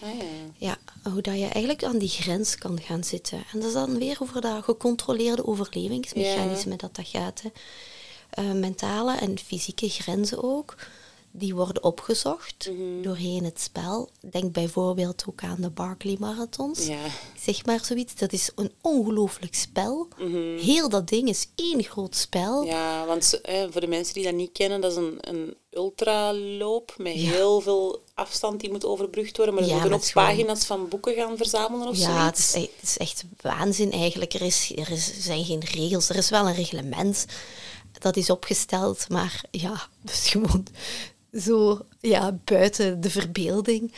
[0.03, 0.24] Ah ja.
[0.57, 0.79] Ja,
[1.11, 3.39] hoe dat je eigenlijk aan die grens kan gaan zitten.
[3.53, 7.43] En dat is dan weer over dat gecontroleerde overlevingsmechanisme dat dat gaat.
[7.43, 8.55] Hè.
[8.55, 10.74] Mentale en fysieke grenzen ook,
[11.39, 12.70] die worden opgezocht
[13.03, 14.11] doorheen het spel.
[14.30, 16.87] Denk bijvoorbeeld ook aan de Barkley Marathons.
[16.87, 16.99] Ja.
[17.41, 20.09] Zeg maar zoiets, dat is een ongelooflijk spel.
[20.61, 22.62] Heel dat ding is één groot spel.
[22.64, 26.95] Ja, want eh, voor de mensen die dat niet kennen, dat is een, een ultraloop
[26.99, 29.55] met heel veel afstand die moet overbrugd worden.
[29.55, 32.55] Maar er Ja, moeten ook gewoon- pagina's van boeken gaan verzamelen of Ja, het zoiets.
[32.55, 34.32] is, e- het is echt waanzin eigenlijk.
[34.34, 37.24] Er, is, er is, zijn geen regels, er is wel een reglement
[37.99, 40.66] dat is opgesteld, maar ja, is gewoon
[41.41, 43.93] zo ja, buiten de verbeelding.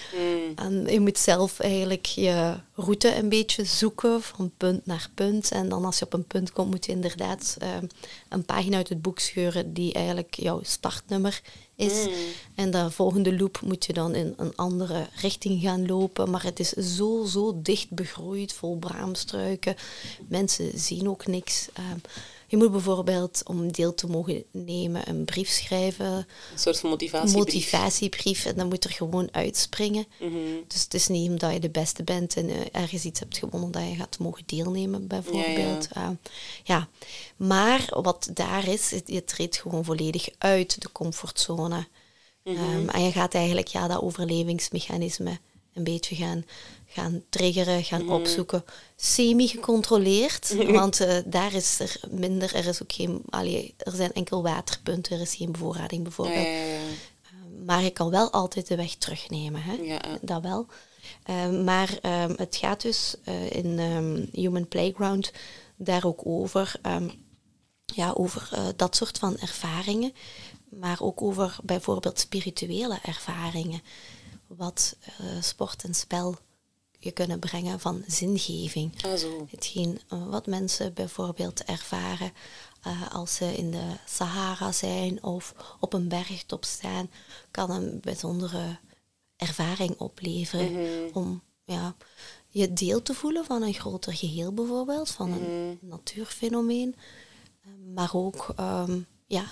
[0.54, 5.50] En je moet zelf eigenlijk je route een beetje zoeken van punt naar punt.
[5.50, 7.68] En dan als je op een punt komt, moet je inderdaad eh,
[8.28, 11.40] een pagina uit het boek scheuren die eigenlijk jouw startnummer
[11.76, 12.06] is.
[12.54, 16.30] En de volgende loop moet je dan in een andere richting gaan lopen.
[16.30, 19.76] Maar het is zo, zo dicht begroeid, vol braamstruiken.
[20.28, 21.68] Mensen zien ook niks.
[21.72, 21.98] Ehm,
[22.50, 26.06] je moet bijvoorbeeld, om deel te mogen nemen, een brief schrijven.
[26.06, 27.36] Een soort van motivatiebrief.
[27.54, 28.44] motivatiebrief.
[28.44, 30.06] En dan moet er gewoon uitspringen.
[30.66, 33.70] Dus het is niet omdat je de beste bent en eh, ergens iets hebt gewonnen
[33.70, 35.88] dat je gaat mogen deelnemen, bijvoorbeeld.
[35.94, 36.16] Ja,
[36.64, 36.88] ja.
[37.36, 41.86] Maar wat daar is, het- je treedt gewoon volledig uit de comfortzone.
[42.44, 45.38] Ehm, en je gaat eigenlijk ja, dat overlevingsmechanisme
[45.74, 46.44] een beetje gaan,
[46.98, 48.64] gaan triggeren, gaan opzoeken.
[48.96, 54.42] Semi-gecontroleerd, want eh, daar is er minder, er is ook geen, allee, er zijn enkel
[54.42, 56.46] waterpunten, er is geen bevoorrading bijvoorbeeld.
[56.46, 56.78] ja, ja.
[57.22, 59.96] Ehm, Maar je kan wel altijd de weg terugnemen, hè?
[60.20, 60.66] Dat wel.
[61.22, 65.32] Ehm, maar ehm, het gaat dus eh, in ehm, Human Playground
[65.76, 67.08] daar ook over, ehm,
[67.84, 70.12] ja, over eh, dat soort van ervaringen,
[70.68, 73.82] maar ook over bijvoorbeeld spirituele ervaringen.
[74.46, 76.36] Wat eh, sport en spel
[76.98, 79.04] je kunnen brengen van zingeving.
[79.04, 79.46] Ah, zo.
[79.50, 82.32] Hetgeen wat mensen bijvoorbeeld ervaren
[82.82, 87.10] eh, als ze in de Sahara zijn of op een bergtop staan,
[87.50, 88.78] kan een bijzondere
[89.36, 91.96] ervaring opleveren om ja,
[92.48, 96.94] je deel te voelen van een groter geheel bijvoorbeeld, van een natuurfenomeen,
[97.60, 99.44] Eh, maar ook ehm, ja,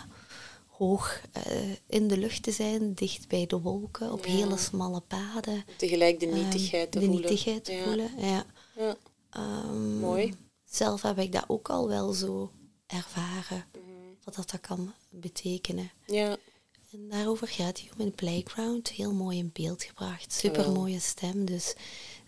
[0.78, 5.64] hoog eh, in de lucht te zijn, dicht bij de wolken, op hele smalle paden.
[5.76, 7.26] Tegelijk de Ehm, nietigheid te de voelen.
[7.26, 7.84] nietigheid te Ja.
[7.84, 8.46] voelen, ja.
[8.76, 8.96] Ja.
[9.30, 10.34] Ehm, Mooi.
[10.64, 12.50] Zelf heb ik dat ook al wel zo
[12.86, 13.82] ervaren, Mhm.
[14.24, 15.90] wat dat, dat kan betekenen.
[16.06, 16.36] ja.
[16.92, 20.32] En daarover gaat Human Playground heel mooi in beeld gebracht.
[20.32, 21.74] Super mooie stem, dus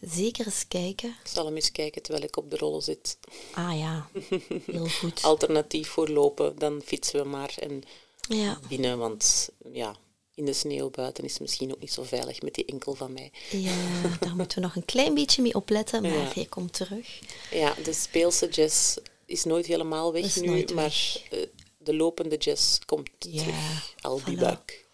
[0.00, 1.08] zeker eens kijken.
[1.08, 3.18] Ik zal hem eens kijken terwijl ik op de rollen zit.
[3.54, 4.08] Ah ja,
[4.72, 5.22] heel goed.
[5.22, 7.82] Alternatief voor lopen, dan fietsen we maar en
[8.28, 9.96] Ja, binnen, want ja,
[10.34, 13.12] in de sneeuw buiten is het misschien ook niet zo veilig met die enkel van
[13.12, 13.32] mij.
[13.50, 13.74] ja,
[14.20, 16.30] daar moeten we nog een klein beetje mee opletten, maar Ja.
[16.34, 17.18] je komt terug.
[17.50, 21.38] Ja, de speelse jazz is nooit helemaal weg Is nu, maar eh,
[21.78, 23.94] de lopende jazz komt Ja, terug.
[24.00, 24.86] Al die buik.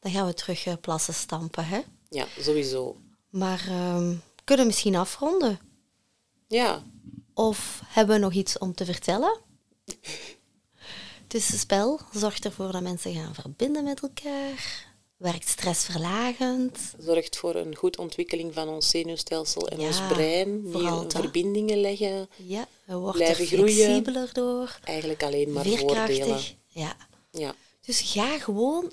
[0.00, 1.80] Dan gaan we terug eh, plassen stampen, hè?
[2.10, 2.96] Ja, sowieso.
[3.28, 4.14] Maar ehm,
[4.44, 5.60] kunnen we misschien afronden?
[6.48, 6.82] Ja,
[7.34, 9.38] Of hebben we nog iets om te vertellen?
[11.32, 14.86] Het is een spel zorgt ervoor dat mensen gaan verbinden met elkaar.
[15.16, 16.78] Werkt stressverlagend.
[16.98, 20.64] zorgt voor een goed ontwikkeling van ons zenuwstelsel en Ja, ons brein.
[20.70, 22.28] vooral verbindingen leggen.
[22.36, 22.96] Ja, er
[23.34, 23.34] groeien.
[23.44, 24.78] flexibeler door.
[24.84, 26.40] Eigenlijk alleen maar voordelen.
[26.66, 26.96] Ja.
[27.30, 28.92] Ja, Dus ga gewoon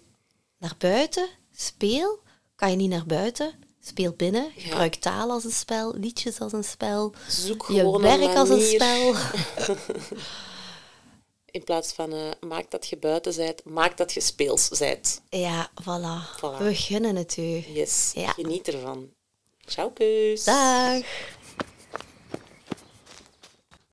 [0.58, 2.20] naar buiten, speel.
[2.56, 4.52] Kan je niet naar buiten, speel binnen.
[4.58, 7.14] Gebruik taal als een spel, liedjes als een spel.
[7.28, 9.14] zoek Je gewoon werk als een spel.
[11.52, 15.22] In plaats van eh, maak dat je buiten zijt, maak dat je speels zijt.
[15.30, 16.38] Ja, voilà.
[16.38, 16.58] Voilà.
[16.64, 17.64] We gunnen het u.
[17.74, 18.32] Yes, Ja.
[18.32, 19.10] geniet ervan.
[19.66, 20.44] Ciao, kus.
[20.44, 21.04] Dag.